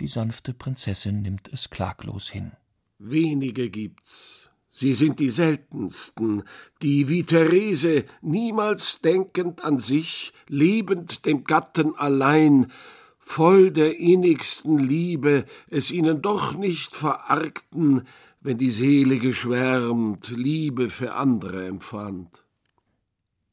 Die 0.00 0.08
sanfte 0.08 0.52
Prinzessin 0.52 1.22
nimmt 1.22 1.48
es 1.50 1.70
klaglos 1.70 2.28
hin. 2.28 2.52
Wenige 2.98 3.70
gibt's, 3.70 4.51
Sie 4.74 4.94
sind 4.94 5.20
die 5.20 5.28
seltensten, 5.28 6.44
die 6.80 7.10
wie 7.10 7.24
Therese 7.24 8.04
niemals 8.22 9.02
denkend 9.02 9.62
an 9.62 9.78
sich, 9.78 10.32
lebend 10.48 11.26
dem 11.26 11.44
Gatten 11.44 11.94
allein, 11.94 12.72
voll 13.18 13.70
der 13.70 13.98
innigsten 13.98 14.78
Liebe, 14.78 15.44
es 15.68 15.90
ihnen 15.90 16.22
doch 16.22 16.54
nicht 16.54 16.94
verargten, 16.94 18.06
wenn 18.40 18.56
die 18.56 18.70
Seele 18.70 19.18
geschwärmt, 19.18 20.30
Liebe 20.30 20.88
für 20.88 21.14
andere 21.14 21.66
empfand. 21.66 22.42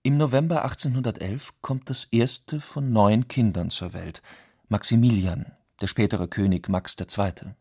Im 0.04 0.16
November 0.16 0.64
1811 0.64 1.54
kommt 1.62 1.90
das 1.90 2.06
erste 2.12 2.62
von 2.62 2.94
neun 2.94 3.28
Kindern 3.28 3.70
zur 3.70 3.92
Welt, 3.92 4.22
Maximilian, 4.70 5.52
der 5.82 5.88
spätere 5.88 6.30
König 6.30 6.70
Max 6.70 6.96
II. 6.98 7.54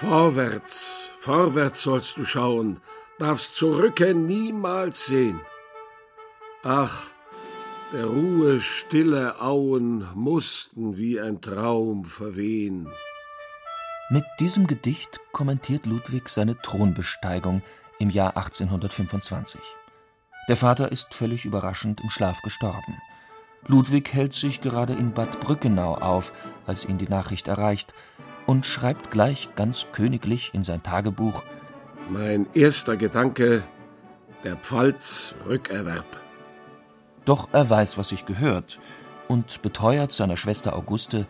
Vorwärts, 0.00 1.10
vorwärts 1.18 1.82
sollst 1.82 2.16
du 2.18 2.24
schauen, 2.24 2.80
darfst 3.18 3.56
zurücke 3.56 4.14
niemals 4.14 5.06
sehen. 5.06 5.40
Ach, 6.62 7.06
der 7.92 8.04
Ruhe 8.04 8.60
stille 8.60 9.40
Auen 9.40 10.06
mussten 10.14 10.96
wie 10.96 11.20
ein 11.20 11.40
Traum 11.40 12.04
verwehen. 12.04 12.88
Mit 14.08 14.22
diesem 14.38 14.68
Gedicht 14.68 15.18
kommentiert 15.32 15.84
Ludwig 15.84 16.28
seine 16.28 16.56
Thronbesteigung 16.62 17.62
im 17.98 18.10
Jahr 18.10 18.36
1825. 18.36 19.60
Der 20.48 20.56
Vater 20.56 20.92
ist 20.92 21.12
völlig 21.12 21.44
überraschend 21.44 22.00
im 22.02 22.10
Schlaf 22.10 22.40
gestorben. 22.42 22.96
Ludwig 23.66 24.12
hält 24.12 24.32
sich 24.32 24.60
gerade 24.60 24.92
in 24.94 25.12
Bad 25.12 25.40
Brückenau 25.40 25.94
auf, 25.94 26.32
als 26.66 26.84
ihn 26.84 26.98
die 26.98 27.08
Nachricht 27.08 27.48
erreicht, 27.48 27.92
und 28.46 28.64
schreibt 28.64 29.10
gleich 29.10 29.50
ganz 29.56 29.86
königlich 29.92 30.52
in 30.54 30.62
sein 30.62 30.82
Tagebuch 30.82 31.42
Mein 32.10 32.46
erster 32.54 32.96
Gedanke, 32.96 33.62
der 34.44 34.56
Pfalz 34.56 35.34
Rückerwerb. 35.46 36.06
Doch 37.24 37.48
er 37.52 37.68
weiß, 37.68 37.98
was 37.98 38.08
sich 38.08 38.24
gehört, 38.24 38.80
und 39.28 39.60
beteuert 39.60 40.12
seiner 40.12 40.38
Schwester 40.38 40.74
Auguste 40.74 41.26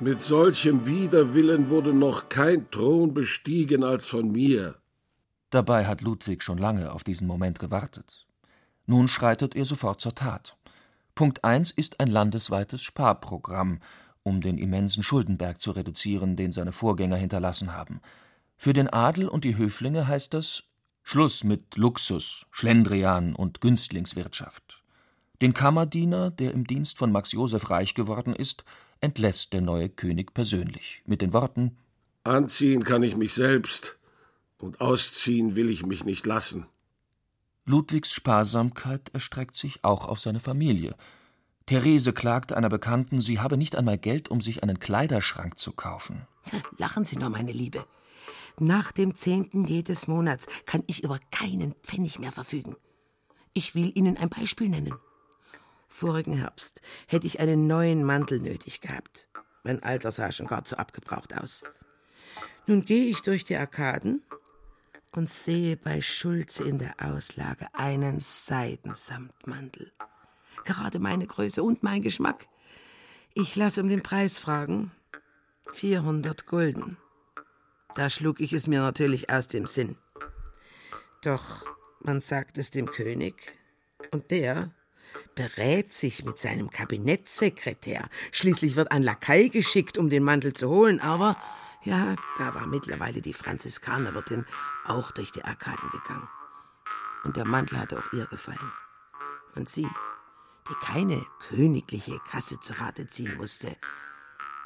Mit 0.00 0.20
solchem 0.20 0.86
Widerwillen 0.86 1.70
wurde 1.70 1.94
noch 1.94 2.28
kein 2.28 2.70
Thron 2.70 3.14
bestiegen 3.14 3.84
als 3.84 4.06
von 4.06 4.30
mir. 4.30 4.74
Dabei 5.48 5.86
hat 5.86 6.02
Ludwig 6.02 6.42
schon 6.42 6.58
lange 6.58 6.92
auf 6.92 7.04
diesen 7.04 7.26
Moment 7.26 7.58
gewartet. 7.58 8.26
Nun 8.86 9.08
schreitet 9.08 9.56
er 9.56 9.64
sofort 9.64 10.00
zur 10.00 10.14
Tat. 10.14 10.56
Punkt 11.14 11.44
1 11.44 11.70
ist 11.70 12.00
ein 12.00 12.08
landesweites 12.08 12.82
Sparprogramm, 12.82 13.80
um 14.22 14.40
den 14.40 14.58
immensen 14.58 15.02
Schuldenberg 15.02 15.60
zu 15.60 15.70
reduzieren, 15.70 16.36
den 16.36 16.52
seine 16.52 16.72
Vorgänger 16.72 17.16
hinterlassen 17.16 17.74
haben. 17.74 18.00
Für 18.56 18.72
den 18.72 18.88
Adel 18.88 19.28
und 19.28 19.44
die 19.44 19.56
Höflinge 19.56 20.06
heißt 20.06 20.34
das 20.34 20.64
Schluss 21.02 21.44
mit 21.44 21.76
Luxus, 21.76 22.46
Schlendrian 22.50 23.34
und 23.34 23.60
Günstlingswirtschaft. 23.60 24.82
Den 25.42 25.52
Kammerdiener, 25.54 26.30
der 26.30 26.52
im 26.52 26.66
Dienst 26.66 26.96
von 26.96 27.12
Max 27.12 27.32
Joseph 27.32 27.68
reich 27.70 27.94
geworden 27.94 28.34
ist, 28.34 28.64
entlässt 29.00 29.52
der 29.52 29.60
neue 29.60 29.88
König 29.90 30.32
persönlich 30.32 31.02
mit 31.04 31.20
den 31.20 31.32
Worten 31.32 31.76
Anziehen 32.26 32.84
kann 32.84 33.02
ich 33.02 33.18
mich 33.18 33.34
selbst, 33.34 33.98
und 34.56 34.80
ausziehen 34.80 35.56
will 35.56 35.68
ich 35.68 35.84
mich 35.84 36.04
nicht 36.04 36.24
lassen. 36.24 36.66
Ludwigs 37.66 38.12
Sparsamkeit 38.12 39.08
erstreckt 39.14 39.56
sich 39.56 39.84
auch 39.84 40.06
auf 40.06 40.20
seine 40.20 40.40
Familie. 40.40 40.94
Therese 41.66 42.12
klagte 42.12 42.56
einer 42.58 42.68
Bekannten, 42.68 43.22
sie 43.22 43.40
habe 43.40 43.56
nicht 43.56 43.74
einmal 43.74 43.96
Geld, 43.96 44.28
um 44.28 44.42
sich 44.42 44.62
einen 44.62 44.78
Kleiderschrank 44.78 45.58
zu 45.58 45.72
kaufen. 45.72 46.26
Lachen 46.78 47.06
Sie 47.06 47.16
nur, 47.16 47.30
meine 47.30 47.52
Liebe. 47.52 47.86
Nach 48.58 48.92
dem 48.92 49.14
zehnten 49.14 49.64
jedes 49.64 50.06
Monats 50.06 50.46
kann 50.66 50.84
ich 50.86 51.02
über 51.02 51.18
keinen 51.30 51.72
Pfennig 51.82 52.18
mehr 52.18 52.32
verfügen. 52.32 52.76
Ich 53.54 53.74
will 53.74 53.90
Ihnen 53.94 54.18
ein 54.18 54.28
Beispiel 54.28 54.68
nennen. 54.68 54.94
Vorigen 55.88 56.36
Herbst 56.36 56.82
hätte 57.06 57.26
ich 57.26 57.40
einen 57.40 57.66
neuen 57.66 58.04
Mantel 58.04 58.40
nötig 58.40 58.82
gehabt. 58.82 59.28
Mein 59.62 59.82
alter 59.82 60.10
sah 60.10 60.30
schon 60.32 60.48
gar 60.48 60.64
zu 60.64 60.78
abgebraucht 60.78 61.34
aus. 61.34 61.64
Nun 62.66 62.84
gehe 62.84 63.06
ich 63.06 63.22
durch 63.22 63.44
die 63.44 63.56
Arkaden 63.56 64.22
und 65.14 65.30
sehe 65.30 65.76
bei 65.76 66.00
Schulze 66.02 66.64
in 66.64 66.78
der 66.78 66.94
Auslage 66.98 67.66
einen 67.74 68.18
Seidensamtmantel 68.20 69.92
gerade 70.64 70.98
meine 70.98 71.26
Größe 71.26 71.62
und 71.62 71.82
mein 71.82 72.02
Geschmack. 72.02 72.46
Ich 73.34 73.56
lasse 73.56 73.80
um 73.80 73.88
den 73.88 74.02
Preis 74.02 74.38
fragen. 74.38 74.92
400 75.72 76.46
Gulden. 76.46 76.96
Da 77.94 78.10
schlug 78.10 78.40
ich 78.40 78.52
es 78.52 78.66
mir 78.66 78.80
natürlich 78.80 79.30
aus 79.30 79.48
dem 79.48 79.66
Sinn. 79.66 79.96
Doch 81.22 81.64
man 82.00 82.20
sagt 82.20 82.58
es 82.58 82.70
dem 82.70 82.86
König, 82.86 83.56
und 84.10 84.30
der 84.30 84.70
berät 85.34 85.92
sich 85.92 86.24
mit 86.24 86.38
seinem 86.38 86.70
Kabinettssekretär. 86.70 88.08
Schließlich 88.30 88.76
wird 88.76 88.92
ein 88.92 89.02
Lakai 89.02 89.48
geschickt, 89.48 89.96
um 89.96 90.10
den 90.10 90.22
Mantel 90.22 90.52
zu 90.52 90.68
holen, 90.68 91.00
aber 91.00 91.36
ja, 91.82 92.14
da 92.38 92.54
war 92.54 92.66
mittlerweile 92.66 93.20
die 93.20 93.32
Franziskanerwirtin 93.32 94.44
auch 94.86 95.10
durch 95.10 95.32
die 95.32 95.44
Arkaden 95.44 95.88
gegangen. 95.90 96.28
Und 97.24 97.36
der 97.36 97.44
Mantel 97.44 97.78
hatte 97.78 97.98
auch 97.98 98.12
ihr 98.12 98.26
gefallen. 98.26 98.72
Und 99.54 99.68
sie, 99.68 99.88
die 100.68 100.74
keine 100.84 101.24
königliche 101.48 102.18
Kasse 102.30 102.60
zu 102.60 102.74
Rate 102.80 103.06
ziehen 103.08 103.36
musste, 103.36 103.76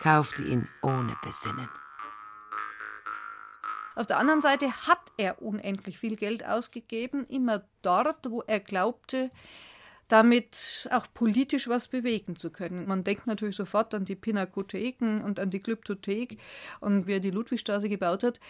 kaufte 0.01 0.45
ihn 0.45 0.69
ohne 0.83 1.17
Besinnen. 1.23 1.69
Auf 3.95 4.07
der 4.07 4.19
anderen 4.19 4.41
Seite 4.41 4.71
hat 4.87 5.11
er 5.17 5.43
unendlich 5.43 5.99
viel 5.99 6.15
Geld 6.15 6.47
ausgegeben, 6.47 7.27
immer 7.27 7.65
dort, 7.83 8.31
wo 8.31 8.43
er 8.43 8.61
glaubte, 8.61 9.29
damit 10.09 10.89
auch 10.91 11.07
politisch 11.13 11.69
was 11.69 11.87
bewegen 11.89 12.35
zu 12.35 12.49
können. 12.51 12.89
Man 12.89 13.05
denkt 13.05 13.27
natürlich 13.27 13.57
sofort 13.57 13.93
an 13.95 14.07
die 14.07 14.17
Pinakotheken 14.17 15.23
und 15.23 15.39
an 15.39 15.51
die 15.51 15.63
Glyptothek 15.63 16.39
und 16.81 17.07
wer 17.07 17.21
die 17.21 17.31
Ludwigstraße 17.31 17.91
gebaut 17.91 18.25
hat. 18.25 18.41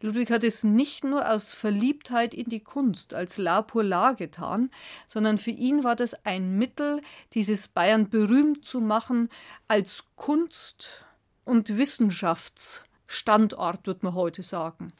Ludwig 0.00 0.30
hat 0.30 0.42
es 0.42 0.64
nicht 0.64 1.04
nur 1.04 1.30
aus 1.30 1.54
Verliebtheit 1.54 2.34
in 2.34 2.48
die 2.48 2.60
Kunst 2.60 3.14
als 3.14 3.36
La 3.36 3.60
pour 3.62 3.84
La 3.84 4.12
getan, 4.12 4.70
sondern 5.06 5.36
für 5.36 5.50
ihn 5.50 5.84
war 5.84 5.96
das 5.96 6.14
ein 6.24 6.56
Mittel, 6.56 7.02
dieses 7.34 7.68
Bayern 7.68 8.08
berühmt 8.08 8.64
zu 8.64 8.80
machen 8.80 9.28
als 9.68 10.06
Kunst- 10.16 11.04
und 11.44 11.76
Wissenschaftsstandort, 11.76 13.86
würde 13.86 14.06
man 14.06 14.14
heute 14.14 14.42
sagen. 14.42 14.94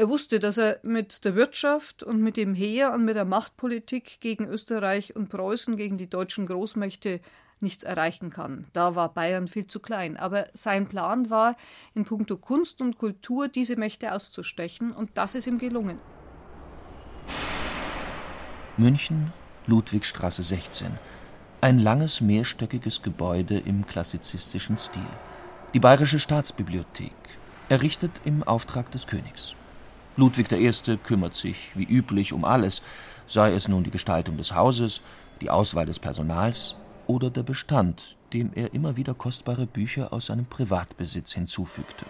Er 0.00 0.08
wusste, 0.08 0.38
dass 0.38 0.58
er 0.58 0.78
mit 0.84 1.24
der 1.24 1.34
Wirtschaft 1.34 2.04
und 2.04 2.22
mit 2.22 2.36
dem 2.36 2.54
Heer 2.54 2.92
und 2.92 3.04
mit 3.04 3.16
der 3.16 3.24
Machtpolitik 3.24 4.20
gegen 4.20 4.46
Österreich 4.46 5.16
und 5.16 5.28
Preußen, 5.28 5.76
gegen 5.76 5.98
die 5.98 6.08
deutschen 6.08 6.46
Großmächte 6.46 7.20
nichts 7.58 7.82
erreichen 7.82 8.30
kann. 8.30 8.68
Da 8.72 8.94
war 8.94 9.12
Bayern 9.12 9.48
viel 9.48 9.66
zu 9.66 9.80
klein. 9.80 10.16
Aber 10.16 10.46
sein 10.52 10.86
Plan 10.86 11.30
war, 11.30 11.56
in 11.96 12.04
puncto 12.04 12.36
Kunst 12.36 12.80
und 12.80 12.96
Kultur 12.96 13.48
diese 13.48 13.74
Mächte 13.74 14.14
auszustechen, 14.14 14.92
und 14.92 15.10
das 15.14 15.34
ist 15.34 15.48
ihm 15.48 15.58
gelungen. 15.58 15.98
München, 18.76 19.32
Ludwigstraße 19.66 20.44
16. 20.44 20.96
Ein 21.60 21.80
langes 21.80 22.20
mehrstöckiges 22.20 23.02
Gebäude 23.02 23.58
im 23.58 23.84
klassizistischen 23.84 24.78
Stil. 24.78 25.02
Die 25.74 25.80
Bayerische 25.80 26.20
Staatsbibliothek, 26.20 27.16
errichtet 27.68 28.12
im 28.24 28.44
Auftrag 28.44 28.92
des 28.92 29.08
Königs. 29.08 29.56
Ludwig 30.18 30.50
I. 30.50 30.96
kümmert 30.96 31.36
sich, 31.36 31.70
wie 31.76 31.84
üblich, 31.84 32.32
um 32.32 32.44
alles, 32.44 32.82
sei 33.28 33.52
es 33.52 33.68
nun 33.68 33.84
die 33.84 33.92
Gestaltung 33.92 34.36
des 34.36 34.52
Hauses, 34.52 35.00
die 35.40 35.48
Auswahl 35.48 35.86
des 35.86 36.00
Personals 36.00 36.74
oder 37.06 37.30
der 37.30 37.44
Bestand, 37.44 38.16
dem 38.32 38.50
er 38.56 38.74
immer 38.74 38.96
wieder 38.96 39.14
kostbare 39.14 39.68
Bücher 39.68 40.12
aus 40.12 40.26
seinem 40.26 40.46
Privatbesitz 40.46 41.34
hinzufügte. 41.34 42.04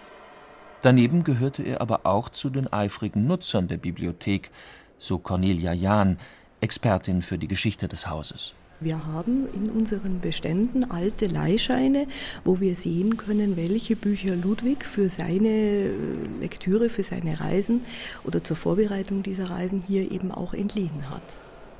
Daneben 0.81 1.23
gehörte 1.23 1.61
er 1.61 1.81
aber 1.81 2.07
auch 2.07 2.29
zu 2.29 2.49
den 2.49 2.73
eifrigen 2.73 3.27
Nutzern 3.27 3.67
der 3.67 3.77
Bibliothek, 3.77 4.49
so 4.97 5.19
Cornelia 5.19 5.73
Jahn, 5.73 6.17
Expertin 6.61 7.21
für 7.21 7.37
die 7.37 7.47
Geschichte 7.47 7.87
des 7.87 8.09
Hauses. 8.09 8.55
Wir 8.81 9.05
haben 9.05 9.49
in 9.53 9.69
unseren 9.69 10.21
Beständen 10.21 10.89
alte 10.89 11.27
Leihscheine, 11.27 12.07
wo 12.45 12.61
wir 12.61 12.75
sehen 12.75 13.17
können, 13.17 13.57
welche 13.57 13.97
Bücher 13.97 14.37
Ludwig 14.37 14.85
für 14.85 15.09
seine 15.09 15.49
äh, 15.49 15.91
Lektüre, 16.39 16.87
für 16.87 17.03
seine 17.03 17.41
Reisen 17.41 17.81
oder 18.23 18.41
zur 18.41 18.55
Vorbereitung 18.55 19.21
dieser 19.21 19.49
Reisen 19.49 19.83
hier 19.85 20.09
eben 20.09 20.31
auch 20.31 20.53
entliehen 20.53 21.09
hat. 21.09 21.21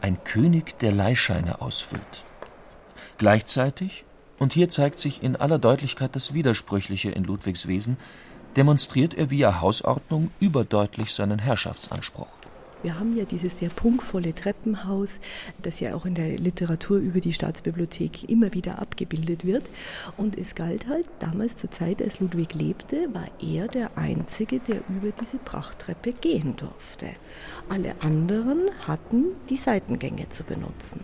Ein 0.02 0.22
König, 0.26 0.78
der 0.80 0.92
Leihscheine 0.92 1.62
ausfüllt. 1.62 2.26
Gleichzeitig, 3.18 4.04
und 4.38 4.52
hier 4.52 4.68
zeigt 4.68 5.00
sich 5.00 5.24
in 5.24 5.38
aller 5.38 5.60
Deutlichkeit 5.60 6.16
das 6.18 6.34
Widersprüchliche 6.34 7.12
in 7.12 7.24
Ludwigs 7.24 7.66
Wesen, 7.68 7.96
demonstriert 8.58 9.14
er 9.14 9.30
via 9.30 9.62
Hausordnung 9.62 10.32
überdeutlich 10.42 11.14
seinen 11.14 11.40
Herrschaftsanspruch. 11.40 12.39
Wir 12.82 12.98
haben 12.98 13.18
ja 13.18 13.26
dieses 13.26 13.60
sehr 13.60 13.70
prunkvolle 13.70 14.34
Treppenhaus, 14.34 15.20
das 15.62 15.80
ja 15.80 15.96
auch 15.96 16.06
in 16.06 16.16
der 16.16 16.38
Literatur 16.38 16.98
über 16.98 17.20
die 17.20 17.34
Staatsbibliothek 17.34 18.30
immer 18.30 18.54
wieder 18.54 18.80
abgebildet 18.80 19.46
wird. 19.46 19.70
Und 20.16 20.38
es 20.38 20.56
galt 20.56 20.88
halt 20.88 21.06
damals 21.20 21.58
zur 21.58 21.72
Zeit, 21.72 22.02
als 22.02 22.20
Ludwig 22.20 22.54
lebte, 22.54 23.14
war 23.14 23.28
er 23.42 23.68
der 23.68 23.98
Einzige, 23.98 24.60
der 24.60 24.78
über 24.88 25.12
diese 25.20 25.38
Prachttreppe 25.38 26.14
gehen 26.14 26.56
durfte. 26.56 27.08
Alle 27.68 28.02
anderen 28.02 28.70
hatten 28.88 29.26
die 29.50 29.58
Seitengänge 29.58 30.30
zu 30.30 30.44
benutzen. 30.44 31.02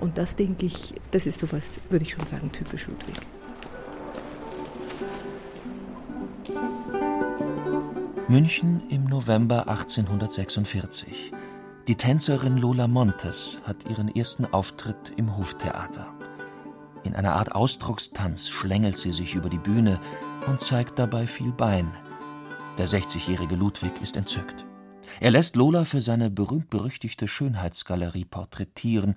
Und 0.00 0.18
das 0.18 0.36
denke 0.36 0.66
ich, 0.66 0.94
das 1.12 1.26
ist 1.26 1.38
sowas, 1.38 1.80
würde 1.88 2.04
ich 2.04 2.12
schon 2.12 2.26
sagen, 2.26 2.50
typisch 2.50 2.86
Ludwig. 2.88 3.20
München 8.32 8.80
im 8.88 9.04
November 9.04 9.68
1846. 9.68 11.32
Die 11.86 11.96
Tänzerin 11.96 12.56
Lola 12.56 12.88
Montes 12.88 13.60
hat 13.64 13.86
ihren 13.90 14.08
ersten 14.08 14.46
Auftritt 14.46 15.12
im 15.18 15.36
Hoftheater. 15.36 16.06
In 17.04 17.14
einer 17.14 17.34
Art 17.34 17.54
Ausdruckstanz 17.54 18.48
schlängelt 18.48 18.96
sie 18.96 19.12
sich 19.12 19.34
über 19.34 19.50
die 19.50 19.58
Bühne 19.58 20.00
und 20.46 20.62
zeigt 20.62 20.98
dabei 20.98 21.26
viel 21.26 21.52
Bein. 21.52 21.92
Der 22.78 22.88
60-jährige 22.88 23.54
Ludwig 23.54 23.92
ist 24.00 24.16
entzückt. 24.16 24.64
Er 25.20 25.30
lässt 25.30 25.54
Lola 25.54 25.84
für 25.84 26.00
seine 26.00 26.30
berühmt-berüchtigte 26.30 27.28
Schönheitsgalerie 27.28 28.24
porträtieren 28.24 29.14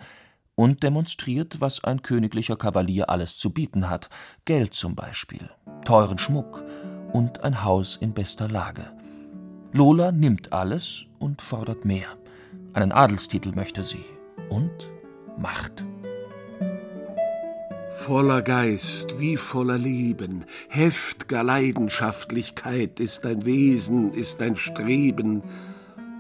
und 0.55 0.83
demonstriert, 0.83 1.61
was 1.61 1.81
ein 1.85 2.01
königlicher 2.01 2.57
Kavalier 2.57 3.09
alles 3.09 3.37
zu 3.37 3.51
bieten 3.51 3.89
hat: 3.89 4.09
Geld 4.43 4.73
zum 4.73 4.93
Beispiel, 4.93 5.49
teuren 5.85 6.17
Schmuck 6.17 6.65
und 7.13 7.45
ein 7.45 7.63
Haus 7.63 7.95
in 7.95 8.13
bester 8.13 8.49
Lage. 8.49 8.94
Lola 9.75 10.13
nimmt 10.13 10.53
alles 10.53 11.03
und 11.19 11.41
fordert 11.41 11.83
mehr. 11.83 12.07
Einen 12.71 12.93
Adelstitel 12.93 13.51
möchte 13.53 13.83
sie 13.83 14.05
und 14.47 14.71
Macht. 15.37 15.83
Voller 17.97 18.41
Geist 18.41 19.19
wie 19.19 19.35
voller 19.35 19.77
Leben, 19.77 20.45
heftger 20.69 21.43
Leidenschaftlichkeit 21.43 23.01
ist 23.01 23.25
dein 23.25 23.43
Wesen, 23.43 24.13
ist 24.13 24.39
dein 24.39 24.55
Streben, 24.55 25.43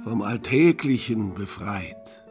vom 0.03 0.21
Alltäglichen 0.21 1.33
befreit. 1.33 2.25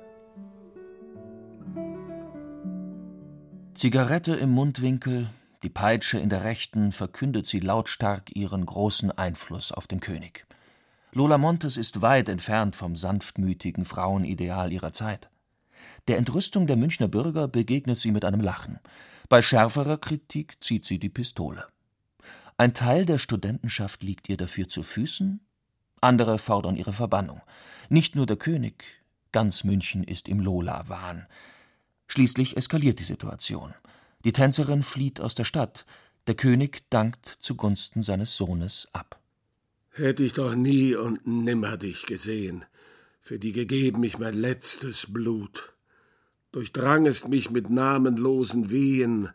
Zigarette 3.73 4.35
im 4.35 4.51
Mundwinkel, 4.51 5.31
die 5.63 5.71
Peitsche 5.71 6.19
in 6.19 6.29
der 6.29 6.45
rechten, 6.45 6.93
verkündet 6.93 7.47
sie 7.47 7.61
lautstark 7.61 8.37
ihren 8.37 8.67
großen 8.67 9.11
Einfluss 9.11 9.73
auf 9.73 9.87
den 9.87 10.01
König. 10.01 10.47
Lola 11.17 11.39
Montes 11.39 11.77
ist 11.77 12.03
weit 12.03 12.29
entfernt 12.29 12.75
vom 12.75 12.97
sanftmütigen 12.97 13.85
Frauenideal 13.85 14.73
ihrer 14.73 14.93
Zeit. 14.93 15.31
Der 16.09 16.19
Entrüstung 16.19 16.67
der 16.67 16.75
Münchner 16.75 17.07
Bürger 17.07 17.47
begegnet 17.47 17.99
sie 17.99 18.11
mit 18.11 18.25
einem 18.25 18.41
Lachen. 18.41 18.81
Bei 19.29 19.41
schärferer 19.41 19.97
Kritik 19.97 20.57
zieht 20.61 20.85
sie 20.85 20.99
die 20.99 21.11
Pistole. 21.11 21.69
Ein 22.57 22.75
Teil 22.75 23.07
der 23.07 23.19
Studentenschaft 23.19 24.03
liegt 24.03 24.29
ihr 24.29 24.37
dafür 24.37 24.69
zu 24.69 24.83
Füßen, 24.83 25.41
andere 26.01 26.37
fordern 26.39 26.75
ihre 26.75 26.93
Verbannung. 26.93 27.43
Nicht 27.89 28.17
nur 28.17 28.27
der 28.27 28.37
König, 28.37 28.85
ganz 29.31 29.63
München 29.63 30.03
ist 30.03 30.29
im 30.29 30.41
Lola-Wahn. 30.41 31.29
Schließlich 32.09 32.57
eskaliert 32.57 32.99
die 32.99 33.05
Situation. 33.05 33.73
Die 34.25 34.33
Tänzerin 34.33 34.83
flieht 34.83 35.21
aus 35.21 35.37
der 35.37 35.45
Stadt, 35.45 35.87
der 36.27 36.35
König 36.35 36.83
dankt 36.91 37.29
zugunsten 37.39 38.03
seines 38.03 38.35
Sohnes 38.35 38.89
ab. 38.93 39.21
Hätte 39.97 40.25
ich 40.25 40.33
doch 40.33 40.57
nie 40.57 40.97
und 40.97 41.25
nimmer 41.25 41.77
dich 41.77 42.07
gesehen, 42.07 42.65
für 43.21 43.39
die 43.39 43.53
gegeben 43.53 44.03
ich 44.03 44.19
mein 44.19 44.35
letztes 44.35 45.07
Blut. 45.09 45.73
Durchdrangest 46.51 47.29
mich 47.29 47.53
mit 47.53 47.71
namenlosen 47.71 48.71
Wehen, 48.71 49.29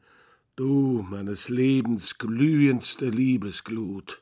du 0.57 1.05
meines 1.09 1.47
Lebens 1.47 2.17
glühendste 2.17 3.07
Liebesglut. 3.07 4.21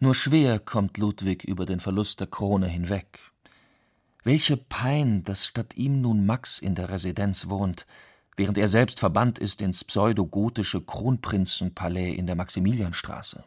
Nur 0.00 0.16
schwer 0.16 0.58
kommt 0.58 0.98
Ludwig 0.98 1.44
über 1.44 1.64
den 1.64 1.78
Verlust 1.78 2.18
der 2.18 2.26
Krone 2.26 2.66
hinweg. 2.66 3.20
Welche 4.24 4.56
Pein, 4.56 5.22
dass 5.22 5.46
statt 5.46 5.76
ihm 5.76 6.00
nun 6.00 6.26
Max 6.26 6.58
in 6.58 6.74
der 6.74 6.90
Residenz 6.90 7.48
wohnt, 7.48 7.86
während 8.36 8.58
er 8.58 8.66
selbst 8.66 8.98
verbannt 8.98 9.38
ist 9.38 9.60
ins 9.60 9.84
pseudogotische 9.84 10.80
Kronprinzenpalais 10.80 12.16
in 12.16 12.26
der 12.26 12.34
Maximilianstraße. 12.34 13.44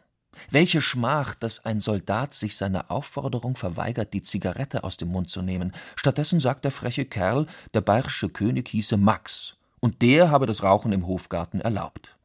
Welche 0.50 0.80
Schmach, 0.80 1.34
dass 1.34 1.64
ein 1.64 1.80
Soldat 1.80 2.34
sich 2.34 2.56
seiner 2.56 2.90
Aufforderung 2.90 3.56
verweigert, 3.56 4.12
die 4.12 4.22
Zigarette 4.22 4.84
aus 4.84 4.96
dem 4.96 5.08
Mund 5.08 5.30
zu 5.30 5.42
nehmen. 5.42 5.72
Stattdessen 5.96 6.40
sagt 6.40 6.64
der 6.64 6.70
freche 6.70 7.04
Kerl, 7.04 7.46
der 7.72 7.80
bayerische 7.80 8.28
König 8.28 8.68
hieße 8.68 8.96
Max, 8.96 9.56
und 9.80 10.02
der 10.02 10.30
habe 10.30 10.46
das 10.46 10.62
Rauchen 10.62 10.92
im 10.92 11.06
Hofgarten 11.06 11.60
erlaubt. 11.60 12.16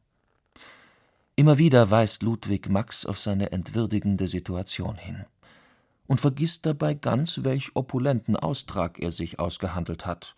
Immer 1.36 1.58
wieder 1.58 1.90
weist 1.90 2.22
Ludwig 2.22 2.68
Max 2.68 3.06
auf 3.06 3.18
seine 3.18 3.52
entwürdigende 3.52 4.28
Situation 4.28 4.96
hin 4.96 5.24
und 6.10 6.20
vergisst 6.20 6.66
dabei 6.66 6.94
ganz, 6.94 7.44
welch 7.44 7.76
opulenten 7.76 8.34
Austrag 8.36 8.98
er 8.98 9.12
sich 9.12 9.38
ausgehandelt 9.38 10.06
hat. 10.06 10.34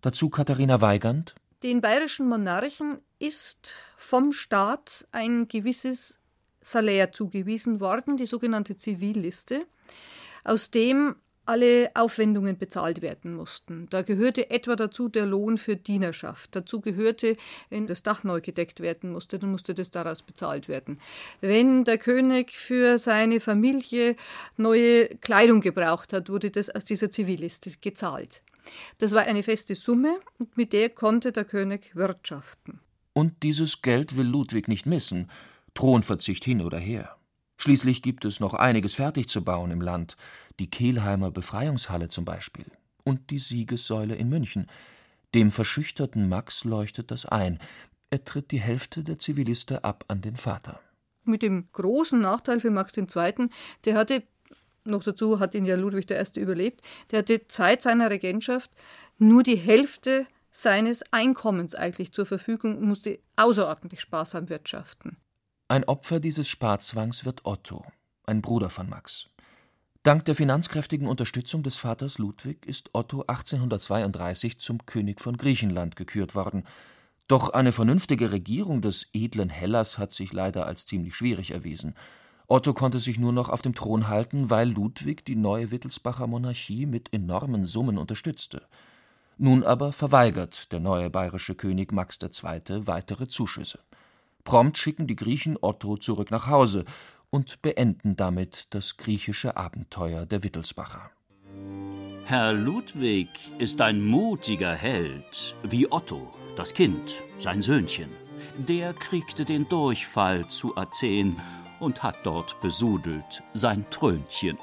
Dazu 0.00 0.28
Katharina 0.28 0.80
Weigand. 0.80 1.36
Den 1.62 1.80
bayerischen 1.80 2.28
Monarchen 2.28 2.98
ist 3.20 3.76
vom 3.96 4.32
Staat 4.32 5.06
ein 5.12 5.46
gewisses 5.46 6.18
Salär 6.70 7.12
zugewiesen 7.12 7.80
worden, 7.80 8.16
die 8.16 8.26
sogenannte 8.26 8.76
Zivilliste, 8.76 9.66
aus 10.44 10.70
dem 10.70 11.16
alle 11.48 11.90
Aufwendungen 11.94 12.58
bezahlt 12.58 13.00
werden 13.00 13.34
mussten. 13.34 13.86
Da 13.88 14.02
gehörte 14.02 14.50
etwa 14.50 14.76
dazu 14.76 15.08
der 15.08 15.24
Lohn 15.24 15.56
für 15.56 15.76
Dienerschaft. 15.76 16.54
Dazu 16.54 16.82
gehörte, 16.82 17.38
wenn 17.70 17.86
das 17.86 18.02
Dach 18.02 18.22
neu 18.22 18.42
gedeckt 18.42 18.80
werden 18.80 19.12
musste, 19.12 19.38
dann 19.38 19.50
musste 19.50 19.72
das 19.72 19.90
daraus 19.90 20.22
bezahlt 20.22 20.68
werden. 20.68 21.00
Wenn 21.40 21.84
der 21.84 21.96
König 21.96 22.52
für 22.52 22.98
seine 22.98 23.40
Familie 23.40 24.14
neue 24.58 25.06
Kleidung 25.06 25.62
gebraucht 25.62 26.12
hat, 26.12 26.28
wurde 26.28 26.50
das 26.50 26.68
aus 26.68 26.84
dieser 26.84 27.10
Zivilliste 27.10 27.72
gezahlt. 27.80 28.42
Das 28.98 29.12
war 29.12 29.22
eine 29.22 29.42
feste 29.42 29.74
Summe 29.74 30.18
mit 30.54 30.74
der 30.74 30.90
konnte 30.90 31.32
der 31.32 31.46
König 31.46 31.96
wirtschaften. 31.96 32.80
Und 33.14 33.42
dieses 33.42 33.80
Geld 33.80 34.18
will 34.18 34.26
Ludwig 34.26 34.68
nicht 34.68 34.84
missen. 34.84 35.30
Thronverzicht 35.78 36.44
hin 36.44 36.60
oder 36.60 36.80
her. 36.80 37.14
Schließlich 37.56 38.02
gibt 38.02 38.24
es 38.24 38.40
noch 38.40 38.54
einiges 38.54 38.94
fertig 38.94 39.28
zu 39.28 39.44
bauen 39.44 39.70
im 39.70 39.80
Land, 39.80 40.16
die 40.58 40.68
Kelheimer 40.68 41.30
Befreiungshalle 41.30 42.08
zum 42.08 42.24
Beispiel 42.24 42.64
und 43.04 43.30
die 43.30 43.38
Siegessäule 43.38 44.16
in 44.16 44.28
München. 44.28 44.66
Dem 45.36 45.52
verschüchterten 45.52 46.28
Max 46.28 46.64
leuchtet 46.64 47.12
das 47.12 47.26
ein. 47.26 47.60
Er 48.10 48.24
tritt 48.24 48.50
die 48.50 48.58
Hälfte 48.58 49.04
der 49.04 49.20
Ziviliste 49.20 49.84
ab 49.84 50.04
an 50.08 50.20
den 50.20 50.36
Vater. 50.36 50.80
Mit 51.22 51.42
dem 51.42 51.68
großen 51.70 52.20
Nachteil 52.20 52.58
für 52.58 52.70
Max 52.70 52.96
II., 52.96 53.48
der 53.84 53.94
hatte, 53.94 54.24
noch 54.82 55.04
dazu 55.04 55.38
hat 55.38 55.54
ihn 55.54 55.64
ja 55.64 55.76
Ludwig 55.76 56.10
I. 56.10 56.40
überlebt, 56.40 56.82
der 57.12 57.20
hatte 57.20 57.46
Zeit 57.46 57.82
seiner 57.82 58.10
Regentschaft 58.10 58.72
nur 59.18 59.44
die 59.44 59.58
Hälfte 59.58 60.26
seines 60.50 61.04
Einkommens 61.12 61.76
eigentlich 61.76 62.10
zur 62.10 62.26
Verfügung 62.26 62.78
und 62.78 62.88
musste 62.88 63.20
außerordentlich 63.36 64.00
sparsam 64.00 64.48
wirtschaften. 64.48 65.18
Ein 65.70 65.84
Opfer 65.84 66.18
dieses 66.18 66.48
Sparzwangs 66.48 67.26
wird 67.26 67.44
Otto, 67.44 67.84
ein 68.24 68.40
Bruder 68.40 68.70
von 68.70 68.88
Max. 68.88 69.28
Dank 70.02 70.24
der 70.24 70.34
finanzkräftigen 70.34 71.06
Unterstützung 71.06 71.62
des 71.62 71.76
Vaters 71.76 72.16
Ludwig 72.16 72.64
ist 72.64 72.88
Otto 72.94 73.24
1832 73.26 74.58
zum 74.58 74.86
König 74.86 75.20
von 75.20 75.36
Griechenland 75.36 75.94
gekürt 75.94 76.34
worden. 76.34 76.64
Doch 77.26 77.50
eine 77.50 77.72
vernünftige 77.72 78.32
Regierung 78.32 78.80
des 78.80 79.08
edlen 79.12 79.50
Hellas 79.50 79.98
hat 79.98 80.10
sich 80.12 80.32
leider 80.32 80.64
als 80.64 80.86
ziemlich 80.86 81.14
schwierig 81.14 81.50
erwiesen. 81.50 81.94
Otto 82.46 82.72
konnte 82.72 82.98
sich 82.98 83.18
nur 83.18 83.34
noch 83.34 83.50
auf 83.50 83.60
dem 83.60 83.74
Thron 83.74 84.08
halten, 84.08 84.48
weil 84.48 84.70
Ludwig 84.70 85.26
die 85.26 85.36
neue 85.36 85.70
Wittelsbacher 85.70 86.26
Monarchie 86.26 86.86
mit 86.86 87.12
enormen 87.12 87.66
Summen 87.66 87.98
unterstützte. 87.98 88.66
Nun 89.36 89.64
aber 89.64 89.92
verweigert 89.92 90.72
der 90.72 90.80
neue 90.80 91.10
bayerische 91.10 91.54
König 91.54 91.92
Max 91.92 92.18
II. 92.22 92.86
weitere 92.86 93.28
Zuschüsse. 93.28 93.80
Prompt 94.48 94.78
schicken 94.78 95.06
die 95.06 95.14
Griechen 95.14 95.58
Otto 95.60 95.98
zurück 95.98 96.30
nach 96.30 96.46
Hause 96.46 96.86
und 97.28 97.60
beenden 97.60 98.16
damit 98.16 98.68
das 98.70 98.96
griechische 98.96 99.58
Abenteuer 99.58 100.24
der 100.24 100.42
Wittelsbacher. 100.42 101.10
Herr 102.24 102.54
Ludwig 102.54 103.28
ist 103.58 103.82
ein 103.82 104.02
mutiger 104.02 104.72
Held, 104.72 105.54
wie 105.64 105.92
Otto, 105.92 106.32
das 106.56 106.72
Kind, 106.72 107.22
sein 107.38 107.60
Söhnchen. 107.60 108.08
Der 108.56 108.94
kriegte 108.94 109.44
den 109.44 109.68
Durchfall 109.68 110.48
zu 110.48 110.74
Athen 110.78 111.36
und 111.78 112.02
hat 112.02 112.24
dort 112.24 112.58
besudelt 112.62 113.42
sein 113.52 113.84
Trönchen. 113.90 114.56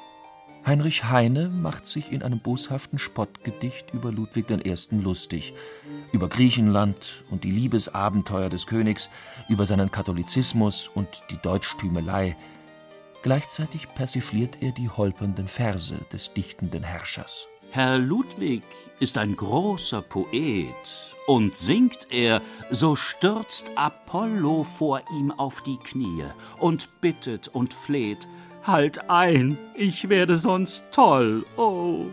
Heinrich 0.66 1.04
Heine 1.04 1.48
macht 1.48 1.86
sich 1.86 2.10
in 2.10 2.24
einem 2.24 2.40
boshaften 2.40 2.98
Spottgedicht 2.98 3.94
über 3.94 4.10
Ludwig 4.10 4.50
I. 4.50 4.74
lustig, 4.96 5.54
über 6.10 6.28
Griechenland 6.28 7.24
und 7.30 7.44
die 7.44 7.52
Liebesabenteuer 7.52 8.48
des 8.48 8.66
Königs, 8.66 9.08
über 9.48 9.64
seinen 9.64 9.92
Katholizismus 9.92 10.90
und 10.92 11.22
die 11.30 11.36
Deutschtümelei. 11.36 12.36
Gleichzeitig 13.22 13.86
persifliert 13.94 14.60
er 14.60 14.72
die 14.72 14.90
holpernden 14.90 15.46
Verse 15.46 15.94
des 16.12 16.34
dichtenden 16.34 16.82
Herrschers. 16.82 17.46
Herr 17.70 17.98
Ludwig 17.98 18.64
ist 18.98 19.18
ein 19.18 19.36
großer 19.36 20.02
Poet, 20.02 20.74
und 21.26 21.54
singt 21.56 22.06
er, 22.10 22.40
so 22.70 22.96
stürzt 22.96 23.70
Apollo 23.74 24.64
vor 24.64 25.02
ihm 25.12 25.32
auf 25.32 25.62
die 25.62 25.76
Knie 25.76 26.24
und 26.58 27.00
bittet 27.00 27.48
und 27.48 27.74
fleht, 27.74 28.28
Halt 28.66 29.08
ein, 29.08 29.56
ich 29.76 30.08
werde 30.08 30.34
sonst 30.34 30.84
toll, 30.90 31.44
oh. 31.56 32.06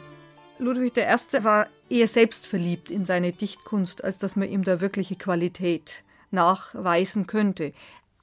Ludwig 0.59 0.95
I. 0.97 1.43
war 1.43 1.67
eher 1.89 2.07
selbstverliebt 2.07 2.91
in 2.91 3.05
seine 3.05 3.33
Dichtkunst, 3.33 4.03
als 4.03 4.19
dass 4.19 4.35
man 4.35 4.47
ihm 4.47 4.63
da 4.63 4.79
wirkliche 4.79 5.15
Qualität 5.15 6.03
nachweisen 6.29 7.25
könnte. 7.25 7.73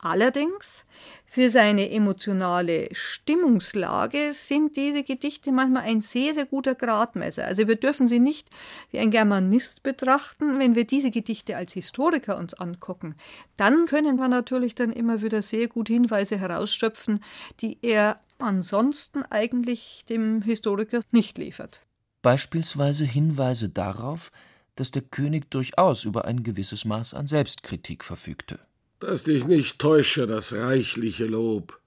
Allerdings, 0.02 0.86
für 1.26 1.50
seine 1.50 1.90
emotionale 1.90 2.88
Stimmungslage 2.92 4.32
sind 4.32 4.76
diese 4.76 5.02
Gedichte 5.02 5.52
manchmal 5.52 5.82
ein 5.82 6.00
sehr, 6.00 6.32
sehr 6.32 6.46
guter 6.46 6.74
Gradmesser. 6.74 7.44
Also 7.44 7.68
wir 7.68 7.76
dürfen 7.76 8.08
sie 8.08 8.18
nicht 8.18 8.48
wie 8.90 8.98
ein 8.98 9.10
Germanist 9.10 9.82
betrachten. 9.82 10.58
Wenn 10.58 10.74
wir 10.74 10.86
diese 10.86 11.10
Gedichte 11.10 11.54
als 11.54 11.74
Historiker 11.74 12.38
uns 12.38 12.54
angucken, 12.54 13.14
dann 13.58 13.84
können 13.84 14.16
wir 14.16 14.28
natürlich 14.28 14.74
dann 14.74 14.90
immer 14.90 15.20
wieder 15.20 15.42
sehr 15.42 15.68
gut 15.68 15.88
Hinweise 15.88 16.38
herausschöpfen, 16.38 17.22
die 17.60 17.76
er 17.82 18.18
ansonsten 18.38 19.22
eigentlich 19.24 20.06
dem 20.08 20.40
Historiker 20.40 21.02
nicht 21.10 21.36
liefert. 21.36 21.82
Beispielsweise 22.22 23.04
Hinweise 23.04 23.68
darauf, 23.68 24.32
dass 24.76 24.92
der 24.92 25.02
König 25.02 25.50
durchaus 25.50 26.04
über 26.04 26.24
ein 26.24 26.42
gewisses 26.42 26.86
Maß 26.86 27.12
an 27.12 27.26
Selbstkritik 27.26 28.02
verfügte 28.02 28.60
dass 29.00 29.24
dich 29.24 29.46
nicht 29.46 29.78
täusche 29.78 30.26
das 30.26 30.52
reichliche 30.52 31.26
Lob, 31.26 31.80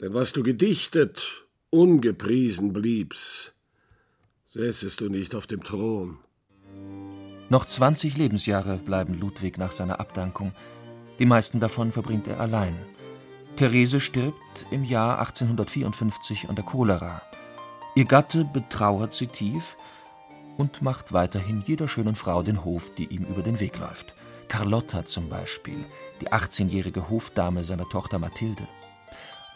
denn 0.00 0.14
was 0.14 0.32
du 0.32 0.42
gedichtet, 0.42 1.44
ungepriesen 1.70 2.72
bliebst, 2.72 3.54
säßest 4.50 5.00
du 5.00 5.08
nicht 5.08 5.34
auf 5.34 5.46
dem 5.46 5.64
Thron. 5.64 6.18
Noch 7.48 7.66
20 7.66 8.16
Lebensjahre 8.16 8.78
bleiben 8.78 9.18
Ludwig 9.18 9.58
nach 9.58 9.72
seiner 9.72 10.00
Abdankung. 10.00 10.52
Die 11.18 11.26
meisten 11.26 11.60
davon 11.60 11.92
verbringt 11.92 12.26
er 12.28 12.40
allein. 12.40 12.76
Therese 13.56 14.00
stirbt 14.00 14.64
im 14.70 14.84
Jahr 14.84 15.18
1854 15.18 16.48
an 16.48 16.54
der 16.54 16.64
Cholera. 16.64 17.20
Ihr 17.94 18.06
Gatte 18.06 18.44
betrauert 18.44 19.12
sie 19.12 19.26
tief 19.26 19.76
und 20.56 20.80
macht 20.80 21.12
weiterhin 21.12 21.62
jeder 21.66 21.88
schönen 21.88 22.14
Frau 22.14 22.42
den 22.42 22.64
Hof, 22.64 22.94
die 22.94 23.06
ihm 23.06 23.24
über 23.24 23.42
den 23.42 23.60
Weg 23.60 23.78
läuft. 23.78 24.14
Carlotta 24.52 25.06
zum 25.06 25.30
Beispiel, 25.30 25.82
die 26.20 26.28
18-jährige 26.28 27.08
Hofdame 27.08 27.64
seiner 27.64 27.88
Tochter 27.88 28.18
Mathilde. 28.18 28.68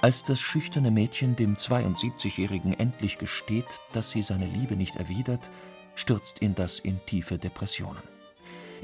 Als 0.01 0.25
das 0.25 0.41
schüchterne 0.41 0.91
Mädchen 0.91 1.37
dem 1.37 1.57
72-Jährigen 1.57 2.73
endlich 2.73 3.19
gesteht, 3.19 3.67
dass 3.93 4.11
sie 4.11 4.23
seine 4.23 4.47
Liebe 4.47 4.75
nicht 4.75 4.97
erwidert, 4.97 5.51
stürzt 5.97 6.41
ihn 6.41 6.55
das 6.55 6.79
in 6.79 6.99
tiefe 7.05 7.37
Depressionen. 7.37 8.01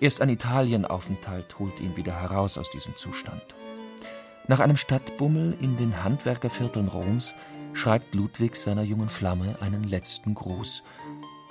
Erst 0.03 0.21
ein 0.21 0.29
Italienaufenthalt 0.29 1.59
holt 1.59 1.81
ihn 1.81 1.97
wieder 1.97 2.21
heraus 2.21 2.59
aus 2.59 2.69
diesem 2.69 2.95
Zustand. 2.99 3.43
Nach 4.49 4.61
einem 4.61 4.77
Stadtbummel 4.77 5.57
in 5.63 5.79
den 5.79 6.05
Handwerkervierteln 6.05 6.89
Roms 6.89 7.35
schreibt 7.73 8.15
Ludwig 8.15 8.57
seiner 8.57 8.83
jungen 8.83 9.09
Flamme 9.09 9.57
einen 9.63 9.85
letzten 9.85 10.35
Gruß 10.35 10.83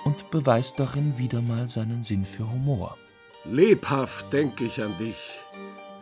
und 0.04 0.30
beweist 0.30 0.78
darin 0.78 1.18
wieder 1.18 1.42
mal 1.42 1.68
seinen 1.68 2.04
Sinn 2.04 2.24
für 2.24 2.48
Humor. 2.48 2.96
Lebhaft 3.44 4.32
denk 4.32 4.60
ich 4.60 4.80
an 4.82 4.96
dich, 4.98 5.40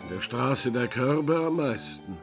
in 0.02 0.14
der 0.14 0.20
Straße 0.20 0.72
der 0.72 0.88
Körbe 0.88 1.36
am 1.36 1.56
meisten. 1.56 2.18